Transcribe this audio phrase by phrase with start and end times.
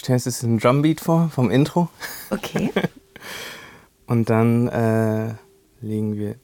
[0.00, 1.88] stellen uns jetzt einen Drumbeat vor vom Intro.
[2.30, 2.70] Okay.
[4.06, 5.34] Und dann äh,
[5.80, 6.36] legen wir.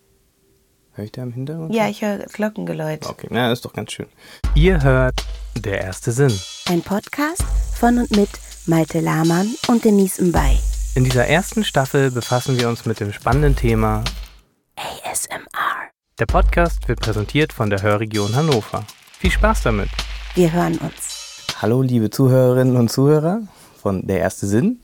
[0.93, 1.75] Hör ich da im Hintergrund?
[1.75, 3.05] Ja, ich höre Glockengeläut.
[3.07, 4.07] Okay, na, ist doch ganz schön.
[4.55, 6.33] Ihr hört Der erste Sinn.
[6.69, 7.43] Ein Podcast
[7.75, 8.31] von und mit
[8.67, 10.59] Malte Lahmann und Denise Mbay.
[10.95, 14.05] In dieser ersten Staffel befassen wir uns mit dem spannenden Thema
[14.77, 15.91] ASMR.
[16.19, 18.85] Der Podcast wird präsentiert von der Hörregion Hannover.
[19.19, 19.91] Viel Spaß damit.
[20.35, 21.06] Wir hören uns.
[21.59, 23.41] Hallo, liebe Zuhörerinnen und Zuhörer
[23.81, 24.81] von Der erste Sinn.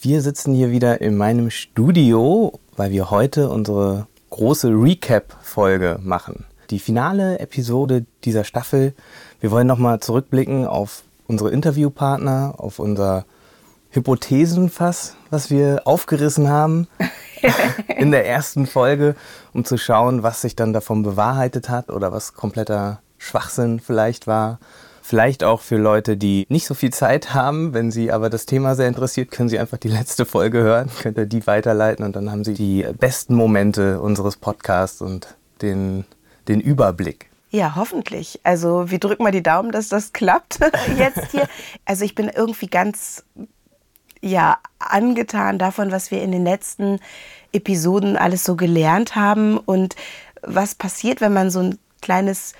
[0.00, 6.46] Wir sitzen hier wieder in meinem Studio, weil wir heute unsere große Recap-Folge machen.
[6.70, 8.94] Die finale Episode dieser Staffel.
[9.40, 13.26] Wir wollen nochmal zurückblicken auf unsere Interviewpartner, auf unser
[13.90, 16.88] Hypothesenfass, was wir aufgerissen haben
[17.98, 19.16] in der ersten Folge,
[19.52, 24.60] um zu schauen, was sich dann davon bewahrheitet hat oder was kompletter Schwachsinn vielleicht war.
[25.10, 27.74] Vielleicht auch für Leute, die nicht so viel Zeit haben.
[27.74, 31.18] Wenn sie aber das Thema sehr interessiert, können sie einfach die letzte Folge hören, könnt
[31.18, 36.04] ihr die weiterleiten und dann haben sie die besten Momente unseres Podcasts und den,
[36.46, 37.28] den Überblick.
[37.50, 38.38] Ja, hoffentlich.
[38.44, 40.60] Also wir drücken mal die Daumen, dass das klappt
[40.96, 41.48] jetzt hier.
[41.84, 43.24] Also ich bin irgendwie ganz
[44.20, 47.00] ja angetan davon, was wir in den letzten
[47.52, 49.96] Episoden alles so gelernt haben und
[50.40, 52.52] was passiert, wenn man so ein kleines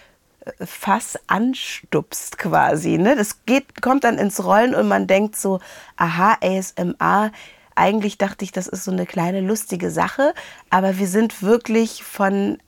[0.61, 2.99] Fass anstupst quasi.
[2.99, 3.17] Ne?
[3.17, 5.61] Das geht, kommt dann ins Rollen und man denkt so,
[5.97, 7.33] aha, ASMR.
[7.77, 10.35] Eigentlich dachte ich, das ist so eine kleine lustige Sache,
[10.69, 12.59] aber wir sind wirklich von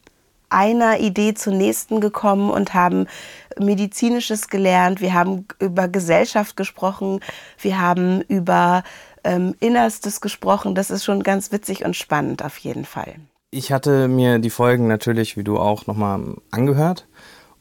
[0.48, 3.06] einer Idee zur nächsten gekommen und haben
[3.58, 7.20] medizinisches gelernt, wir haben über Gesellschaft gesprochen,
[7.58, 8.84] wir haben über
[9.24, 10.74] ähm, Innerstes gesprochen.
[10.74, 13.14] Das ist schon ganz witzig und spannend auf jeden Fall.
[13.50, 17.06] Ich hatte mir die Folgen natürlich, wie du auch, nochmal angehört.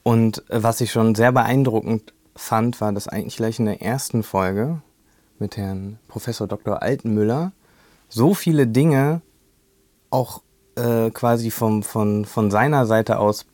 [0.02, 4.80] Und was ich schon sehr beeindruckend fand, war, dass eigentlich gleich in der ersten Folge
[5.38, 6.82] mit Herrn Professor Dr.
[6.82, 7.52] Altenmüller
[8.08, 9.20] so viele Dinge
[10.10, 10.42] auch
[10.76, 13.46] äh, quasi vom, von, von seiner Seite aus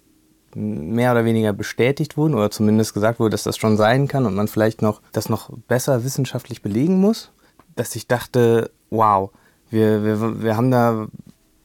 [0.54, 4.34] mehr oder weniger bestätigt wurden oder zumindest gesagt wurde, dass das schon sein kann und
[4.34, 7.30] man vielleicht noch das noch besser wissenschaftlich belegen muss,
[7.76, 9.30] dass ich dachte, wow,
[9.70, 11.06] wir, wir, wir haben da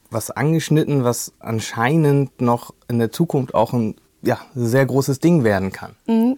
[0.09, 5.71] was angeschnitten, was anscheinend noch in der Zukunft auch ein ja, sehr großes Ding werden
[5.71, 5.95] kann.
[6.07, 6.37] Mhm.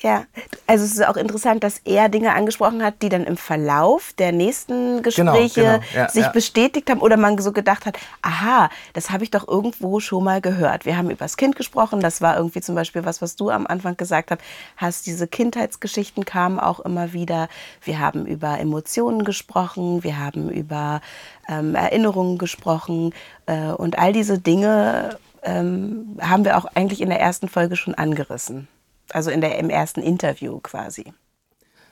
[0.00, 0.26] Ja,
[0.68, 4.30] also es ist auch interessant, dass er Dinge angesprochen hat, die dann im Verlauf der
[4.30, 6.02] nächsten genau, Gespräche genau, genau.
[6.02, 6.30] Ja, sich ja.
[6.30, 10.40] bestätigt haben oder man so gedacht hat, aha, das habe ich doch irgendwo schon mal
[10.40, 10.86] gehört.
[10.86, 13.66] Wir haben über das Kind gesprochen, das war irgendwie zum Beispiel was, was du am
[13.66, 14.40] Anfang gesagt hast,
[14.76, 17.48] hast diese Kindheitsgeschichten kamen auch immer wieder.
[17.82, 21.00] Wir haben über Emotionen gesprochen, wir haben über
[21.48, 23.12] ähm, Erinnerungen gesprochen
[23.46, 27.94] äh, und all diese Dinge ähm, haben wir auch eigentlich in der ersten Folge schon
[27.94, 28.68] angerissen.
[29.10, 31.12] Also in der, im ersten Interview quasi.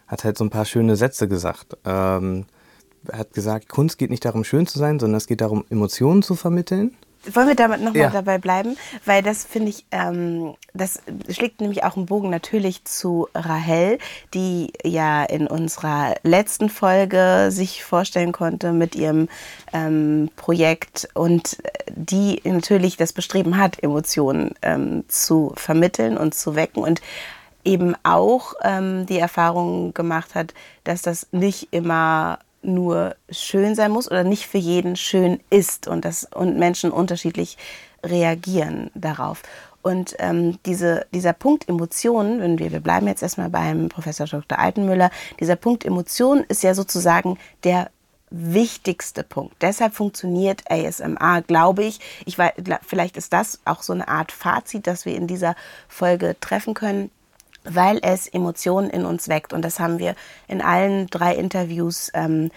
[0.06, 1.76] Hat halt so ein paar schöne Sätze gesagt.
[1.84, 2.46] Ähm,
[3.12, 6.34] hat gesagt, Kunst geht nicht darum, schön zu sein, sondern es geht darum, Emotionen zu
[6.34, 6.96] vermitteln.
[7.32, 8.10] Wollen wir damit nochmal ja.
[8.10, 8.76] dabei bleiben?
[9.04, 11.00] Weil das finde ich, ähm, das
[11.30, 13.98] schlägt nämlich auch einen Bogen natürlich zu Rahel,
[14.34, 19.28] die ja in unserer letzten Folge sich vorstellen konnte mit ihrem
[19.72, 21.58] ähm, Projekt und
[21.94, 27.00] die natürlich das Bestreben hat, Emotionen ähm, zu vermitteln und zu wecken und
[27.64, 30.54] eben auch ähm, die Erfahrung gemacht hat,
[30.84, 36.04] dass das nicht immer nur schön sein muss oder nicht für jeden schön ist und,
[36.04, 37.56] das, und Menschen unterschiedlich
[38.04, 39.42] reagieren darauf.
[39.82, 44.58] Und ähm, diese, dieser Punkt Emotionen, wenn wir, wir bleiben jetzt erstmal beim Professor Dr.
[44.58, 47.90] Altenmüller, dieser Punkt Emotionen ist ja sozusagen der
[48.30, 49.54] wichtigste Punkt.
[49.60, 52.00] Deshalb funktioniert ASMR, glaube ich.
[52.24, 52.54] ich weiß,
[52.84, 55.54] vielleicht ist das auch so eine Art Fazit, das wir in dieser
[55.88, 57.10] Folge treffen können
[57.68, 59.52] weil es Emotionen in uns weckt.
[59.52, 60.14] Und das haben wir
[60.48, 62.50] in allen drei Interviews ähm,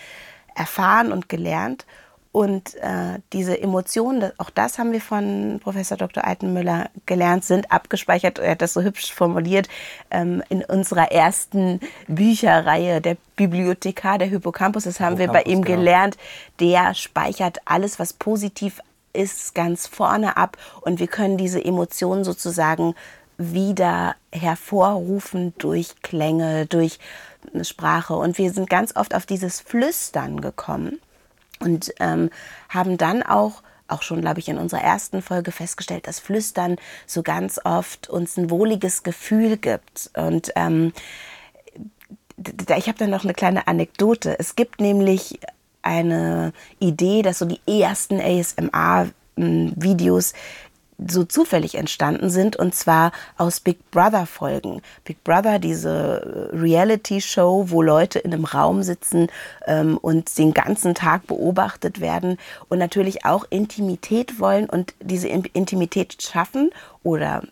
[0.56, 1.86] erfahren und gelernt.
[2.32, 6.26] Und äh, diese Emotionen, auch das haben wir von Professor Dr.
[6.26, 9.68] Altenmüller gelernt, sind abgespeichert, er hat das so hübsch formuliert,
[10.12, 15.64] ähm, in unserer ersten Bücherreihe, der Bibliothekar der Hippocampus, das haben Hippocampus, wir bei ihm
[15.64, 15.80] genau.
[15.80, 16.18] gelernt,
[16.60, 18.80] der speichert alles, was positiv
[19.12, 22.94] ist, ganz vorne ab und wir können diese Emotionen sozusagen
[23.40, 27.00] wieder hervorrufen durch Klänge, durch
[27.64, 28.16] Sprache.
[28.16, 31.00] Und wir sind ganz oft auf dieses Flüstern gekommen
[31.60, 32.30] und ähm,
[32.70, 36.76] haben dann auch auch schon, glaube ich, in unserer ersten Folge festgestellt, dass Flüstern
[37.08, 40.12] so ganz oft uns ein wohliges Gefühl gibt.
[40.16, 40.94] Und ähm,
[42.78, 44.40] ich habe da noch eine kleine Anekdote.
[44.40, 45.40] Es gibt nämlich
[45.82, 50.34] eine Idee, dass so die ersten ASMR-Videos
[51.08, 54.82] so zufällig entstanden sind und zwar aus Big Brother Folgen.
[55.04, 59.28] Big Brother, diese Reality Show, wo Leute in einem Raum sitzen
[59.66, 62.38] ähm, und den ganzen Tag beobachtet werden
[62.68, 66.72] und natürlich auch Intimität wollen und diese Intimität schaffen
[67.04, 67.44] oder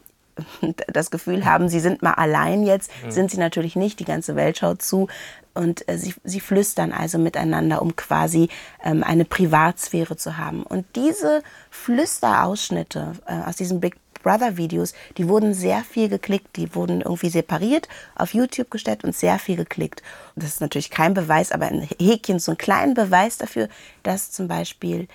[0.87, 3.11] das Gefühl haben, sie sind mal allein jetzt, mhm.
[3.11, 5.07] sind sie natürlich nicht, die ganze Welt schaut zu.
[5.57, 8.49] Und äh, sie, sie flüstern also miteinander, um quasi
[8.83, 10.63] ähm, eine Privatsphäre zu haben.
[10.63, 16.75] Und diese Flüsterausschnitte äh, aus diesen Big Brother Videos, die wurden sehr viel geklickt, die
[16.75, 20.03] wurden irgendwie separiert auf YouTube gestellt und sehr viel geklickt.
[20.35, 23.69] Das ist natürlich kein Beweis, aber ein Häkchen, so ein kleiner Beweis dafür,
[24.03, 25.07] dass zum Beispiel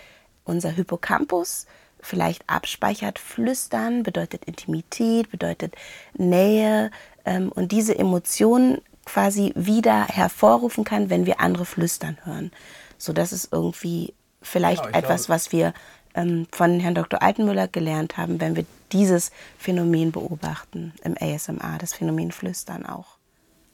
[0.44, 1.66] unser Hippocampus
[2.00, 3.18] vielleicht abspeichert.
[3.18, 5.74] Flüstern bedeutet Intimität, bedeutet
[6.14, 6.90] Nähe
[7.24, 12.52] ähm, und diese Emotionen quasi wieder hervorrufen kann, wenn wir andere flüstern hören.
[12.98, 15.74] So, das ist irgendwie vielleicht genau, etwas, glaube, was wir
[16.14, 17.22] ähm, von Herrn Dr.
[17.22, 23.16] Altenmüller gelernt haben, wenn wir dieses Phänomen beobachten im ASMR, das Phänomen Flüstern auch.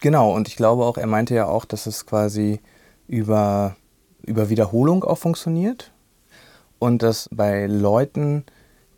[0.01, 2.61] Genau, und ich glaube auch, er meinte ja auch, dass es quasi
[3.09, 3.77] über,
[4.25, 5.91] über Wiederholung auch funktioniert
[6.79, 8.45] und dass bei Leuten,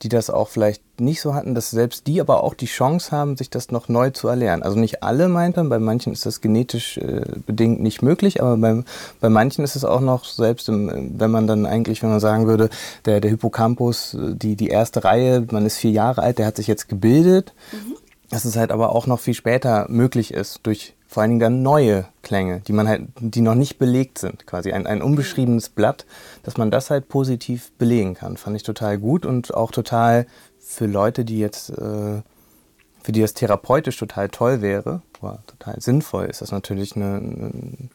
[0.02, 3.37] die das auch vielleicht nicht so hatten, dass selbst die aber auch die Chance haben,
[3.37, 4.62] sich das noch neu zu erlernen.
[4.62, 8.82] Also nicht alle meinten, bei manchen ist das genetisch äh, bedingt nicht möglich, aber bei,
[9.20, 12.47] bei manchen ist es auch noch, selbst im, wenn man dann eigentlich, wenn man sagen
[12.47, 12.70] würde,
[13.05, 16.67] der, der Hippocampus, die, die erste Reihe, man ist vier Jahre alt, der hat sich
[16.67, 17.97] jetzt gebildet, mhm.
[18.31, 21.62] dass es halt aber auch noch viel später möglich ist durch vor allen Dingen dann
[21.62, 26.07] neue Klänge, die man halt, die noch nicht belegt sind, quasi ein, ein unbeschriebenes Blatt,
[26.45, 28.37] dass man das halt positiv belegen kann.
[28.37, 30.29] Fand ich total gut und auch total
[30.61, 32.23] für Leute, die jetzt, äh,
[33.03, 35.03] für die das therapeutisch total toll wäre,
[35.49, 37.91] total sinnvoll, ist das natürlich eine, ein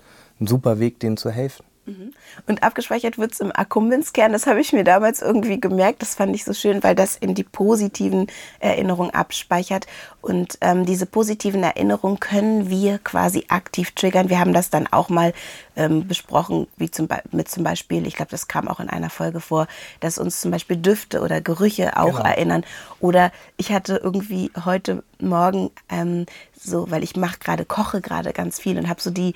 [0.47, 1.63] super Weg, denen zu helfen.
[1.85, 2.13] Mhm.
[2.47, 4.31] Und abgespeichert wird es im Akkumbenskern.
[4.31, 6.01] Das habe ich mir damals irgendwie gemerkt.
[6.01, 8.27] Das fand ich so schön, weil das in die positiven
[8.59, 9.85] Erinnerungen abspeichert.
[10.21, 14.29] Und ähm, diese positiven Erinnerungen können wir quasi aktiv triggern.
[14.29, 15.33] Wir haben das dann auch mal
[15.75, 19.39] ähm, besprochen, wie zum mit zum Beispiel, ich glaube, das kam auch in einer Folge
[19.39, 19.67] vor,
[19.99, 22.23] dass uns zum Beispiel Düfte oder Gerüche auch genau.
[22.23, 22.65] erinnern.
[22.99, 26.25] Oder ich hatte irgendwie heute Morgen ähm,
[26.59, 29.33] so, weil ich mache gerade, koche gerade ganz viel und habe so die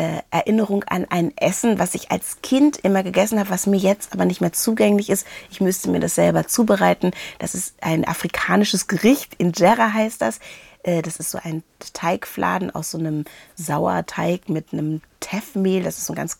[0.00, 4.14] äh, Erinnerung an ein Essen, was ich als Kind immer gegessen habe, was mir jetzt
[4.14, 5.26] aber nicht mehr zugänglich ist.
[5.50, 7.10] Ich müsste mir das selber zubereiten.
[7.38, 9.34] Das ist ein afrikanisches Gericht.
[9.36, 10.40] Injera heißt das.
[10.84, 11.62] Äh, das ist so ein
[11.92, 13.26] Teigfladen aus so einem
[13.56, 15.82] Sauerteig mit einem Teffmehl.
[15.82, 16.38] Das ist so ein ganz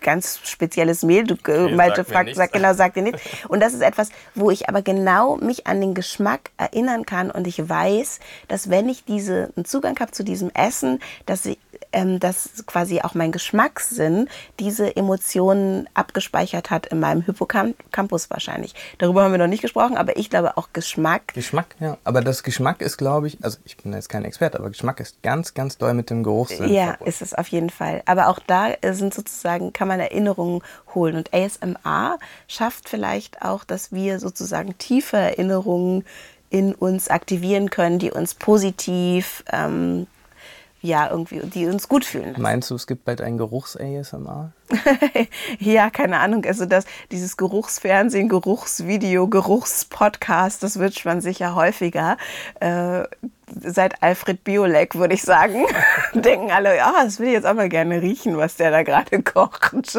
[0.00, 1.24] ganz spezielles Mehl.
[1.24, 3.20] Du okay, Malte fragt, sagt genau, sagt dir nichts.
[3.48, 7.46] Und das ist etwas, wo ich aber genau mich an den Geschmack erinnern kann und
[7.46, 11.58] ich weiß, dass wenn ich einen Zugang habe zu diesem Essen, dass ich
[11.92, 18.74] ähm, dass quasi auch mein Geschmackssinn diese Emotionen abgespeichert hat in meinem Hippocampus wahrscheinlich.
[18.98, 21.34] Darüber haben wir noch nicht gesprochen, aber ich glaube auch Geschmack.
[21.34, 21.98] Geschmack, ja.
[22.04, 25.22] Aber das Geschmack ist, glaube ich, also ich bin jetzt kein Experte, aber Geschmack ist
[25.22, 26.72] ganz, ganz doll mit dem Geruchssinn.
[26.72, 27.08] Ja, verbunden.
[27.08, 28.02] ist es auf jeden Fall.
[28.06, 30.62] Aber auch da sind sozusagen, kann man Erinnerungen
[30.94, 31.16] holen.
[31.16, 36.04] Und ASMR schafft vielleicht auch, dass wir sozusagen tiefe Erinnerungen
[36.50, 40.06] in uns aktivieren können, die uns positiv ähm,
[40.80, 42.30] ja, irgendwie, die uns gut fühlen.
[42.30, 42.42] Lassen.
[42.42, 44.52] Meinst du, es gibt bald ein Geruchs-ASMR?
[45.58, 46.44] ja, keine Ahnung.
[46.44, 52.16] Also das, dieses Geruchsfernsehen, Geruchsvideo, Geruchspodcast, das wünscht man sich ja häufiger.
[52.60, 53.04] Äh,
[53.60, 55.64] seit Alfred Biolek, würde ich sagen,
[56.14, 58.82] denken alle, ja, oh, das will ich jetzt auch mal gerne riechen, was der da
[58.82, 59.98] gerade kocht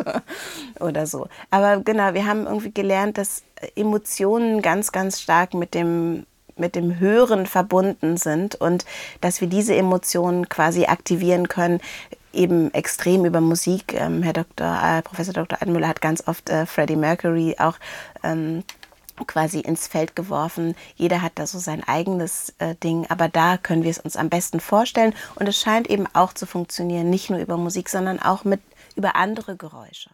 [0.79, 1.27] oder so.
[1.51, 3.43] Aber genau, wir haben irgendwie gelernt, dass
[3.75, 6.25] Emotionen ganz, ganz stark mit dem
[6.59, 8.85] mit dem Hören verbunden sind und
[9.21, 11.79] dass wir diese Emotionen quasi aktivieren können,
[12.33, 13.93] eben extrem über Musik.
[13.93, 15.61] Ähm, Herr Dr., äh, Professor Dr.
[15.61, 17.77] Admüller hat ganz oft äh, Freddie Mercury auch
[18.23, 18.63] ähm,
[19.27, 20.75] quasi ins Feld geworfen.
[20.95, 24.29] Jeder hat da so sein eigenes äh, Ding, aber da können wir es uns am
[24.29, 28.43] besten vorstellen und es scheint eben auch zu funktionieren, nicht nur über Musik, sondern auch
[28.43, 28.61] mit
[28.95, 30.09] über andere Geräusche.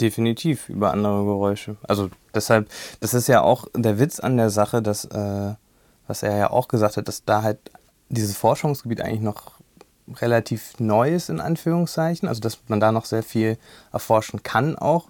[0.00, 1.76] Definitiv über andere Geräusche.
[1.82, 2.68] Also deshalb,
[3.00, 5.54] das ist ja auch der Witz an der Sache, dass äh,
[6.06, 7.58] was er ja auch gesagt hat, dass da halt
[8.08, 9.52] dieses Forschungsgebiet eigentlich noch
[10.12, 12.28] relativ neu ist, in Anführungszeichen.
[12.28, 13.58] Also, dass man da noch sehr viel
[13.92, 15.08] erforschen kann auch.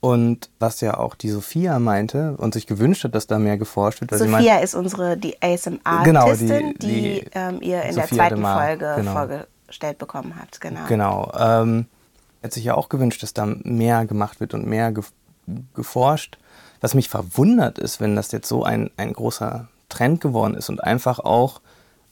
[0.00, 4.00] Und was ja auch die Sophia meinte und sich gewünscht hat, dass da mehr geforscht
[4.00, 4.12] wird.
[4.12, 8.16] Sophia meint, ist unsere, die ASMR-Artistin, genau, die, die, die ähm, ihr in Sophia der
[8.16, 9.12] zweiten Mar, Folge genau.
[9.12, 10.60] vorgestellt bekommen habt.
[10.60, 10.86] Genau.
[10.88, 11.32] Genau.
[11.38, 11.86] Ähm,
[12.42, 14.94] hat sich ja auch gewünscht, dass da mehr gemacht wird und mehr
[15.74, 16.38] geforscht.
[16.80, 20.82] Was mich verwundert ist, wenn das jetzt so ein, ein großer Trend geworden ist und
[20.82, 21.60] einfach auch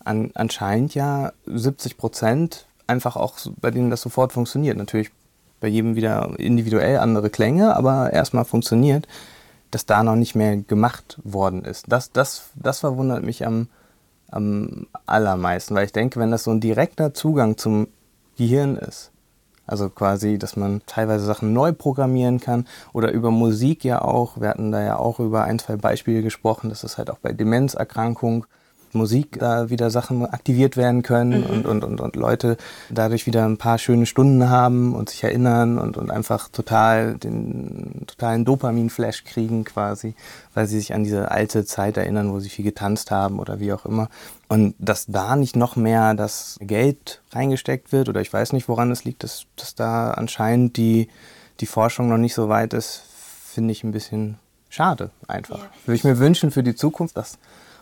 [0.05, 4.77] an, anscheinend ja 70 Prozent einfach auch bei denen das sofort funktioniert.
[4.77, 5.11] Natürlich
[5.61, 9.09] bei jedem wieder individuell andere Klänge, aber erstmal funktioniert.
[9.71, 11.85] dass da noch nicht mehr gemacht worden ist.
[11.89, 13.69] Das, das, das verwundert mich am,
[14.31, 17.89] am allermeisten, weil ich denke, wenn das so ein direkter Zugang zum
[18.37, 19.11] Gehirn ist,
[19.69, 24.41] also quasi, dass man teilweise Sachen neu programmieren kann oder über Musik ja auch.
[24.41, 27.33] Wir hatten da ja auch über ein, zwei Beispiele gesprochen, dass das halt auch bei
[27.33, 28.45] Demenzerkrankungen
[28.95, 31.47] Musik da wieder Sachen aktiviert werden können mhm.
[31.51, 32.57] und, und, und, und Leute
[32.91, 38.05] dadurch wieder ein paar schöne Stunden haben und sich erinnern und, und einfach total den
[38.07, 40.15] totalen Dopamin-Flash kriegen quasi,
[40.55, 43.73] weil sie sich an diese alte Zeit erinnern, wo sie viel getanzt haben oder wie
[43.73, 44.09] auch immer.
[44.49, 48.91] Und dass da nicht noch mehr das Geld reingesteckt wird oder ich weiß nicht, woran
[48.91, 51.09] es liegt, dass, dass da anscheinend die,
[51.61, 53.03] die Forschung noch nicht so weit ist,
[53.53, 55.59] finde ich ein bisschen schade einfach.
[55.59, 55.71] Ja.
[55.85, 57.39] Würde ich mir wünschen für die Zukunft, dass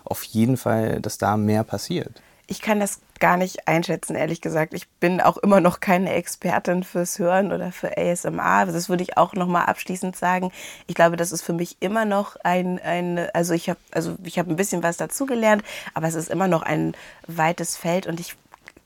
[0.06, 2.22] auf jeden Fall, dass da mehr passiert.
[2.48, 4.72] Ich kann das gar nicht einschätzen, ehrlich gesagt.
[4.72, 8.66] Ich bin auch immer noch keine Expertin fürs Hören oder für ASMR.
[8.66, 10.52] Das würde ich auch noch mal abschließend sagen.
[10.86, 14.50] Ich glaube, das ist für mich immer noch ein, ein also ich habe also habe
[14.50, 16.94] ein bisschen was dazugelernt, aber es ist immer noch ein
[17.26, 18.36] weites Feld und ich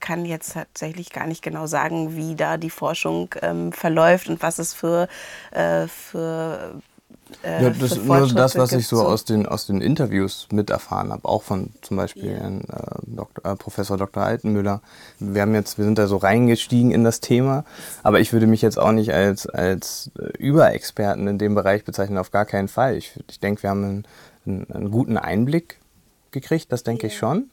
[0.00, 4.58] kann jetzt tatsächlich gar nicht genau sagen, wie da die Forschung ähm, verläuft und was
[4.58, 5.08] es für,
[5.50, 6.80] äh, für
[7.42, 10.70] äh, ja, das ist nur das, was ich so aus den, aus den Interviews mit
[10.70, 12.48] erfahren habe, auch von zum Beispiel ja.
[12.48, 12.60] äh,
[13.06, 14.22] Dr., äh, Professor Dr.
[14.22, 14.82] Altenmüller.
[15.18, 17.64] Wir haben jetzt, wir sind da so reingestiegen in das Thema,
[18.02, 22.18] aber ich würde mich jetzt auch nicht als, als äh, Überexperten in dem Bereich bezeichnen,
[22.18, 22.96] auf gar keinen Fall.
[22.96, 24.04] Ich, ich denke, wir haben einen,
[24.46, 25.78] einen, einen guten Einblick
[26.30, 27.08] gekriegt, das denke ja.
[27.08, 27.50] ich schon.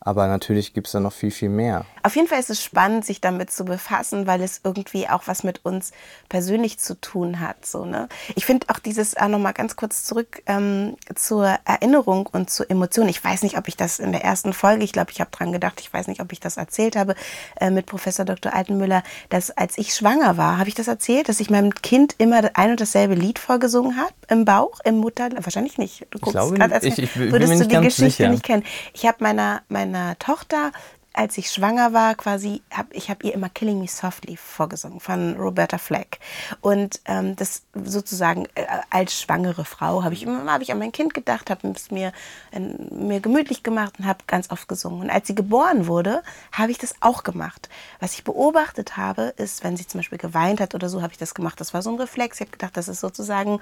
[0.00, 1.84] Aber natürlich gibt es da noch viel, viel mehr.
[2.02, 5.42] Auf jeden Fall ist es spannend, sich damit zu befassen, weil es irgendwie auch was
[5.42, 5.90] mit uns
[6.28, 7.66] persönlich zu tun hat.
[7.66, 8.08] So, ne?
[8.36, 13.08] Ich finde auch dieses, äh, nochmal ganz kurz zurück ähm, zur Erinnerung und zur Emotion.
[13.08, 15.50] Ich weiß nicht, ob ich das in der ersten Folge, ich glaube, ich habe dran
[15.50, 17.16] gedacht, ich weiß nicht, ob ich das erzählt habe
[17.60, 18.54] äh, mit Professor Dr.
[18.54, 22.48] Altenmüller, dass als ich schwanger war, habe ich das erzählt, dass ich meinem Kind immer
[22.54, 26.06] ein und dasselbe Lied vorgesungen habe, im Bauch, im Mutter, wahrscheinlich nicht.
[26.10, 28.28] Du guckst gerade, ich, ich, ich, würdest du die Geschichte sicher.
[28.28, 28.64] nicht kennen.
[28.92, 30.72] Ich habe meiner, meiner meiner Tochter,
[31.12, 35.34] als ich schwanger war, quasi, hab, ich habe ihr immer Killing Me Softly vorgesungen von
[35.36, 36.18] Roberta Fleck.
[36.60, 40.92] Und ähm, das sozusagen äh, als schwangere Frau habe ich immer hab ich an mein
[40.92, 42.12] Kind gedacht, habe es mir,
[42.52, 45.00] äh, mir gemütlich gemacht und habe ganz oft gesungen.
[45.00, 46.22] Und als sie geboren wurde,
[46.52, 47.70] habe ich das auch gemacht.
[47.98, 51.18] Was ich beobachtet habe, ist, wenn sie zum Beispiel geweint hat oder so, habe ich
[51.18, 51.58] das gemacht.
[51.60, 52.36] Das war so ein Reflex.
[52.36, 53.60] Ich habe gedacht, das ist sozusagen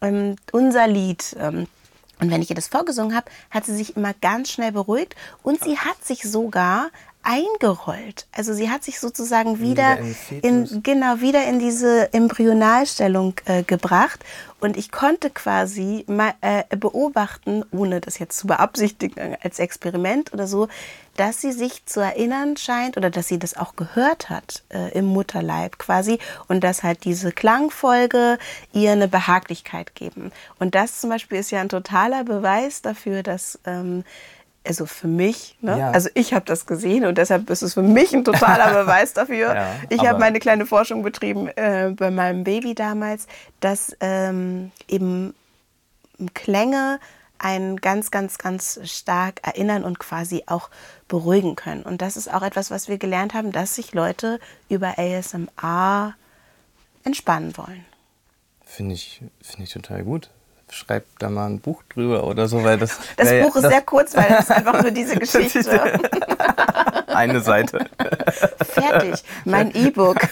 [0.00, 1.36] ähm, unser Lied.
[1.38, 1.68] Ähm,
[2.20, 5.62] und wenn ich ihr das vorgesungen habe, hat sie sich immer ganz schnell beruhigt und
[5.62, 6.90] sie hat sich sogar
[7.28, 8.26] eingerollt.
[8.32, 14.24] Also sie hat sich sozusagen wieder, wieder in, genau wieder in diese Embryonalstellung äh, gebracht
[14.60, 20.46] und ich konnte quasi mal, äh, beobachten, ohne das jetzt zu beabsichtigen als Experiment oder
[20.46, 20.68] so,
[21.16, 25.04] dass sie sich zu erinnern scheint oder dass sie das auch gehört hat äh, im
[25.04, 26.18] Mutterleib quasi
[26.48, 28.38] und dass halt diese Klangfolge
[28.72, 30.32] ihr eine Behaglichkeit geben.
[30.58, 34.04] Und das zum Beispiel ist ja ein totaler Beweis dafür, dass ähm,
[34.66, 35.78] also für mich, ne?
[35.78, 35.90] ja.
[35.90, 39.54] also ich habe das gesehen und deshalb ist es für mich ein totaler Beweis dafür.
[39.54, 43.26] Ja, ich habe meine kleine Forschung betrieben äh, bei meinem Baby damals,
[43.60, 45.34] dass ähm, eben
[46.34, 47.00] Klänge
[47.38, 50.70] einen ganz, ganz, ganz stark erinnern und quasi auch
[51.06, 51.82] beruhigen können.
[51.82, 56.14] Und das ist auch etwas, was wir gelernt haben, dass sich Leute über ASMR
[57.04, 57.84] entspannen wollen.
[58.64, 60.30] Finde ich, find ich total gut
[60.70, 62.98] schreib da mal ein Buch drüber oder so, weil das.
[63.16, 66.00] Das Buch ist das sehr kurz, weil es ist einfach nur diese Geschichte.
[67.08, 67.86] Eine Seite.
[68.62, 69.24] Fertig.
[69.44, 70.20] Mein E-Book.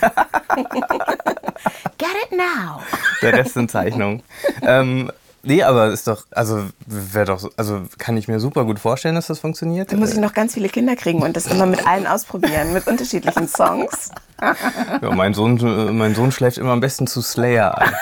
[1.99, 2.81] Get it now.
[3.23, 4.23] Der Rest sind Zeichnungen.
[4.63, 5.11] Ähm,
[5.47, 9.29] Nee, aber ist doch, also wäre doch, also kann ich mir super gut vorstellen, dass
[9.29, 9.93] das funktioniert.
[9.93, 12.89] Dann muss ich noch ganz viele Kinder kriegen und das immer mit allen ausprobieren, mit
[12.89, 14.11] unterschiedlichen Songs.
[14.41, 17.93] Ja, mein Sohn, mein Sohn schläft immer am besten zu Slayer ein.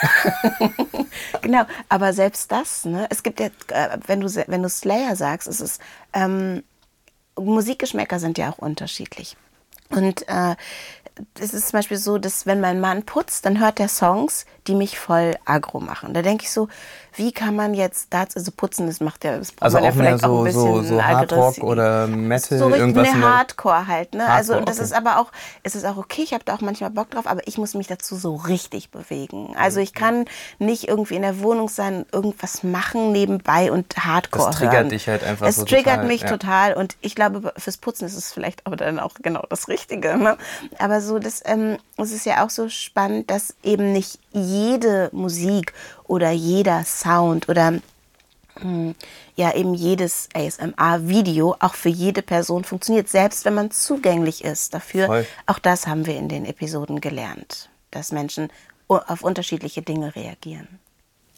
[1.41, 3.05] genau, aber selbst das, ne?
[3.11, 5.77] Es gibt ja, äh, wenn du, wenn du Slayer sagst, ist es,
[6.13, 6.63] ähm,
[7.39, 9.37] Musikgeschmäcker sind ja auch unterschiedlich.
[9.89, 10.55] Und äh,
[11.39, 14.75] es ist zum Beispiel so, dass wenn mein Mann putzt, dann hört er Songs, die
[14.75, 16.13] mich voll aggro machen.
[16.13, 16.67] Da denke ich so,
[17.15, 20.19] wie kann man jetzt das, also putzen, das macht ja, das also man ja vielleicht
[20.19, 23.13] so, auch ein bisschen so, so Hardrock oder Metal, so irgendwas.
[23.13, 24.27] Ne, Hardcore halt, ne?
[24.27, 24.85] Hardcore, also und das okay.
[24.85, 25.31] ist aber auch,
[25.63, 27.87] es ist auch okay, ich habe da auch manchmal Bock drauf, aber ich muss mich
[27.87, 29.55] dazu so richtig bewegen.
[29.57, 30.25] Also ich kann
[30.59, 34.89] nicht irgendwie in der Wohnung sein, irgendwas machen nebenbei und Hardcore Das triggert hören.
[34.89, 36.27] dich halt einfach es so Es triggert total, mich ja.
[36.27, 40.17] total und ich glaube, fürs Putzen ist es vielleicht aber dann auch genau das Richtige.
[40.17, 40.37] Ne?
[40.79, 45.73] Aber so, das, ähm, es ist ja auch so spannend, dass eben nicht jede Musik
[46.05, 47.73] oder jeder Sound oder
[48.59, 48.95] hm,
[49.35, 55.07] ja eben jedes ASMR-Video auch für jede Person funktioniert, selbst wenn man zugänglich ist dafür.
[55.07, 55.25] Voll.
[55.45, 58.49] Auch das haben wir in den Episoden gelernt, dass Menschen
[58.87, 60.67] auf unterschiedliche Dinge reagieren.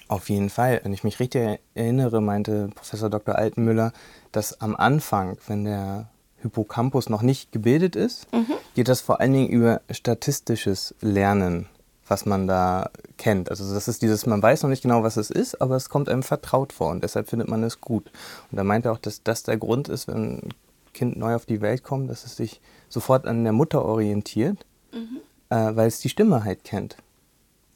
[0.10, 0.82] Auf jeden Fall.
[0.84, 3.36] Wenn ich mich richtig erinnere, meinte Professor Dr.
[3.36, 3.92] Altenmüller,
[4.32, 6.08] dass am Anfang, wenn der
[6.42, 8.54] Hippocampus noch nicht gebildet ist, mhm.
[8.76, 11.68] geht das vor allen Dingen über statistisches Lernen,
[12.08, 13.50] was man da kennt.
[13.50, 16.10] Also das ist dieses, man weiß noch nicht genau, was es ist, aber es kommt
[16.10, 18.10] einem vertraut vor und deshalb findet man es gut.
[18.52, 20.50] Und er meinte auch, dass das der Grund ist, wenn ein
[20.94, 25.20] Kind neu auf die Welt kommt, dass es sich sofort an der Mutter orientiert, mhm.
[25.50, 26.98] äh, weil es die Stimme halt kennt.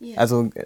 [0.01, 0.17] Yeah.
[0.17, 0.65] Also äh,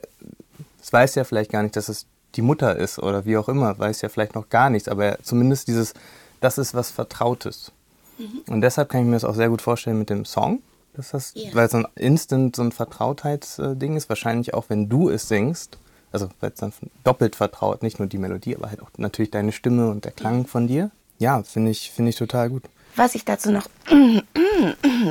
[0.81, 2.05] es weiß ja vielleicht gar nicht, dass es
[2.35, 5.67] die Mutter ist oder wie auch immer, weiß ja vielleicht noch gar nichts, aber zumindest
[5.67, 5.93] dieses,
[6.41, 7.71] das ist was Vertrautes.
[8.17, 8.41] Mhm.
[8.53, 10.61] Und deshalb kann ich mir das auch sehr gut vorstellen mit dem Song,
[10.95, 11.53] dass das, yeah.
[11.53, 15.77] weil es so ein Instant so ein Vertrautheitsding ist, wahrscheinlich auch wenn du es singst,
[16.11, 16.73] also weil es dann
[17.03, 20.47] doppelt vertraut, nicht nur die Melodie, aber halt auch natürlich deine Stimme und der Klang
[20.47, 20.91] von dir.
[21.17, 22.63] Ja, finde ich, finde ich total gut.
[22.95, 23.67] Was ich dazu noch,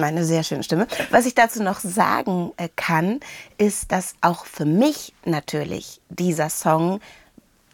[0.00, 3.20] meine sehr schöne Stimme, was ich dazu noch sagen äh, kann,
[3.58, 7.00] ist, dass auch für mich natürlich dieser Song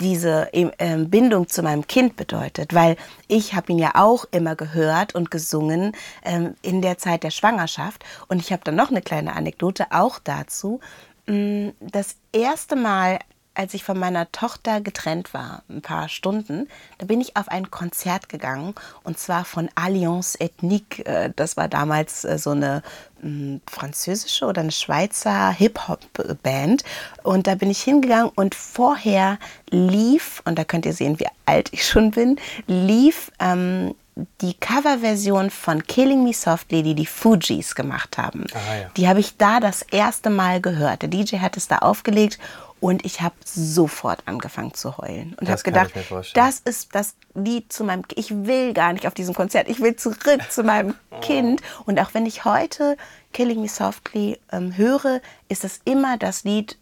[0.00, 2.96] diese ähm, Bindung zu meinem Kind bedeutet, weil
[3.28, 5.92] ich habe ihn ja auch immer gehört und gesungen
[6.24, 8.04] ähm, in der Zeit der Schwangerschaft.
[8.28, 10.80] Und ich habe dann noch eine kleine Anekdote auch dazu.
[11.26, 13.18] Mm, das erste Mal,
[13.54, 17.70] als ich von meiner Tochter getrennt war, ein paar Stunden, da bin ich auf ein
[17.70, 21.04] Konzert gegangen und zwar von Alliance Ethnique.
[21.06, 22.82] Äh, das war damals äh, so eine
[23.20, 26.84] hm, französische oder eine Schweizer Hip-Hop-Band.
[27.22, 29.38] Und da bin ich hingegangen und vorher
[29.70, 33.94] lief, und da könnt ihr sehen, wie alt ich schon bin, lief ähm,
[34.40, 38.46] die Coverversion von Killing Me Softly, die die Fugees gemacht haben.
[38.52, 38.90] Ah, ja.
[38.96, 41.02] Die habe ich da das erste Mal gehört.
[41.02, 42.38] Der DJ hat es da aufgelegt
[42.80, 45.92] und ich habe sofort angefangen zu heulen und habe gedacht,
[46.34, 49.68] das ist das Lied zu meinem Ich will gar nicht auf diesem Konzert.
[49.68, 51.20] Ich will zurück zu meinem oh.
[51.20, 51.60] Kind.
[51.84, 52.96] Und auch wenn ich heute
[53.32, 56.78] Killing Me Softly ähm, höre, ist das immer das Lied,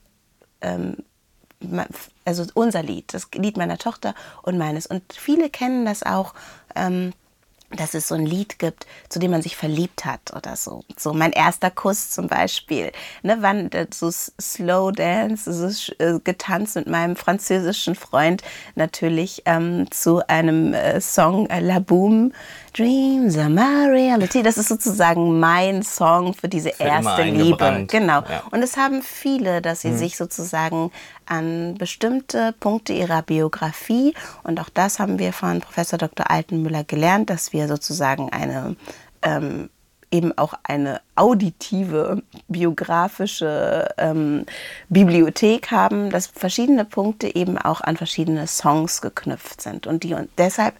[0.60, 0.98] ähm,
[2.24, 4.86] also unser Lied, das Lied meiner Tochter und meines.
[4.86, 6.34] Und viele kennen das auch.
[6.76, 7.12] Ähm,
[7.76, 10.84] dass es so ein Lied gibt, zu dem man sich verliebt hat oder so.
[10.96, 12.92] So mein erster Kuss zum Beispiel.
[13.22, 18.42] Ne, wann so Slow Dance, so äh, getanzt mit meinem französischen Freund
[18.74, 22.32] natürlich ähm, zu einem äh, Song äh, La Boom.
[22.74, 24.42] Dreams are my reality.
[24.42, 27.86] Das ist sozusagen mein Song für diese für erste Liebe.
[27.88, 28.20] Genau.
[28.20, 28.44] Ja.
[28.50, 29.96] Und es haben viele, dass sie mhm.
[29.96, 30.92] sich sozusagen
[31.28, 36.30] an bestimmte Punkte ihrer Biografie, und auch das haben wir von Professor Dr.
[36.30, 38.76] Altenmüller gelernt, dass wir sozusagen eine
[39.22, 39.68] ähm,
[40.10, 44.46] eben auch eine auditive biografische ähm,
[44.88, 50.30] Bibliothek haben, dass verschiedene Punkte eben auch an verschiedene Songs geknüpft sind und die und
[50.38, 50.74] deshalb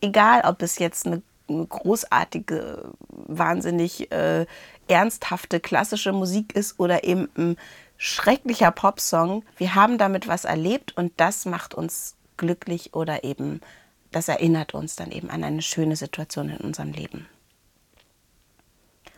[0.00, 4.46] egal, ob es jetzt eine, eine großartige, wahnsinnig äh,
[4.86, 7.56] ernsthafte klassische Musik ist oder eben ein
[7.98, 13.60] schrecklicher Popsong, wir haben damit was erlebt und das macht uns glücklich oder eben
[14.10, 17.26] das erinnert uns dann eben an eine schöne Situation in unserem Leben.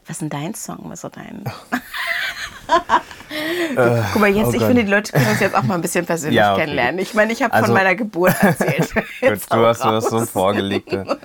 [0.06, 0.78] Was ist denn dein Song?
[0.84, 1.44] Was ist dein?
[3.76, 5.82] äh, Guck mal, jetzt, oh ich finde, die Leute können uns jetzt auch mal ein
[5.82, 6.62] bisschen persönlich ja, okay.
[6.62, 6.98] kennenlernen.
[6.98, 8.92] Ich meine, ich habe also, von meiner Geburt erzählt.
[9.20, 11.18] Du hast was so vorgelegte.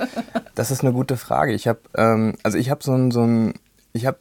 [0.54, 1.54] Das ist eine gute Frage.
[1.54, 3.56] Ich habe, ähm, also ich habe so ein, so ein,
[3.94, 4.18] ich habe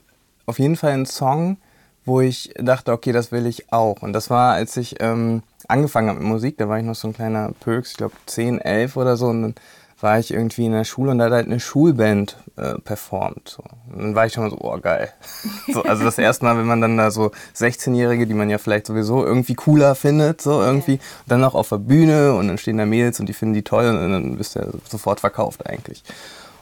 [0.46, 1.58] auf jeden Fall einen Song,
[2.04, 4.02] wo ich dachte, okay, das will ich auch.
[4.02, 7.08] Und das war, als ich ähm, angefangen habe mit Musik, da war ich noch so
[7.08, 9.26] ein kleiner Pöks, ich glaube 10, 11 oder so.
[9.26, 9.54] Und dann
[10.00, 13.48] war ich irgendwie in der Schule und da hat halt eine Schulband äh, performt.
[13.48, 13.62] So.
[13.92, 15.10] Und dann war ich schon mal so, oh geil.
[15.72, 18.86] so, also das erste Mal, wenn man dann da so 16-Jährige, die man ja vielleicht
[18.86, 22.76] sowieso irgendwie cooler findet, so irgendwie, und dann noch auf der Bühne und dann stehen
[22.76, 26.04] da Mädels und die finden die toll und dann bist du ja sofort verkauft eigentlich.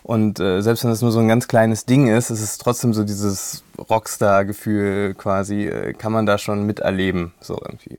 [0.03, 2.93] Und äh, selbst wenn das nur so ein ganz kleines Ding ist, ist es trotzdem
[2.93, 7.99] so dieses Rockstar-Gefühl quasi, äh, kann man da schon miterleben, so irgendwie.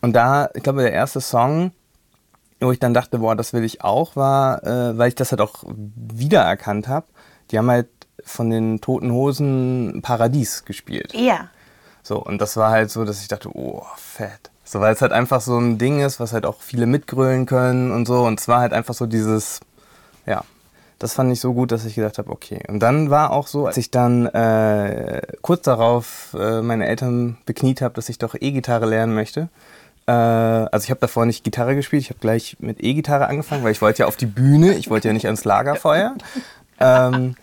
[0.00, 1.72] Und da, ich glaube, der erste Song,
[2.60, 5.40] wo ich dann dachte, boah, das will ich auch, war, äh, weil ich das halt
[5.40, 7.06] auch wiedererkannt habe.
[7.50, 7.88] Die haben halt
[8.24, 11.14] von den Toten Hosen Paradies gespielt.
[11.14, 11.48] Ja.
[12.02, 14.50] So, und das war halt so, dass ich dachte, oh, fett.
[14.64, 17.92] So, weil es halt einfach so ein Ding ist, was halt auch viele mitgrölen können
[17.92, 18.24] und so.
[18.24, 19.60] Und es war halt einfach so dieses,
[20.26, 20.42] ja,
[20.98, 22.60] das fand ich so gut, dass ich gedacht habe, okay.
[22.68, 27.82] Und dann war auch so, als ich dann äh, kurz darauf äh, meine Eltern bekniet
[27.82, 29.48] habe, dass ich doch E-Gitarre lernen möchte,
[30.06, 33.72] äh, also ich habe davor nicht Gitarre gespielt, ich habe gleich mit E-Gitarre angefangen, weil
[33.72, 36.14] ich wollte ja auf die Bühne, ich wollte ja nicht ans Lagerfeuer.
[36.80, 37.34] Ähm,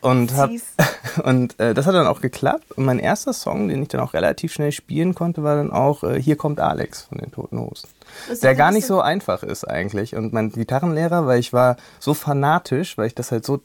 [0.00, 0.50] und hab,
[1.24, 2.72] und äh, das hat dann auch geklappt.
[2.72, 6.04] Und mein erster Song, den ich dann auch relativ schnell spielen konnte, war dann auch
[6.04, 7.88] äh, Hier kommt Alex von den Toten Hosen.
[8.42, 10.14] Der gar nicht so einfach ist eigentlich.
[10.14, 13.60] Und mein Gitarrenlehrer, weil ich war so fanatisch, weil ich das halt so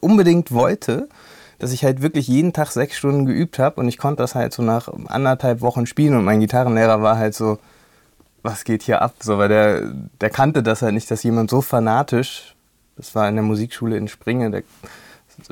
[0.00, 1.08] unbedingt wollte,
[1.58, 4.52] dass ich halt wirklich jeden Tag sechs Stunden geübt habe und ich konnte das halt
[4.52, 7.58] so nach anderthalb Wochen spielen und mein Gitarrenlehrer war halt so,
[8.42, 9.14] was geht hier ab?
[9.20, 9.82] So, weil der,
[10.20, 12.54] der kannte das halt nicht, dass jemand so fanatisch,
[12.96, 14.62] das war in der Musikschule in Springe, der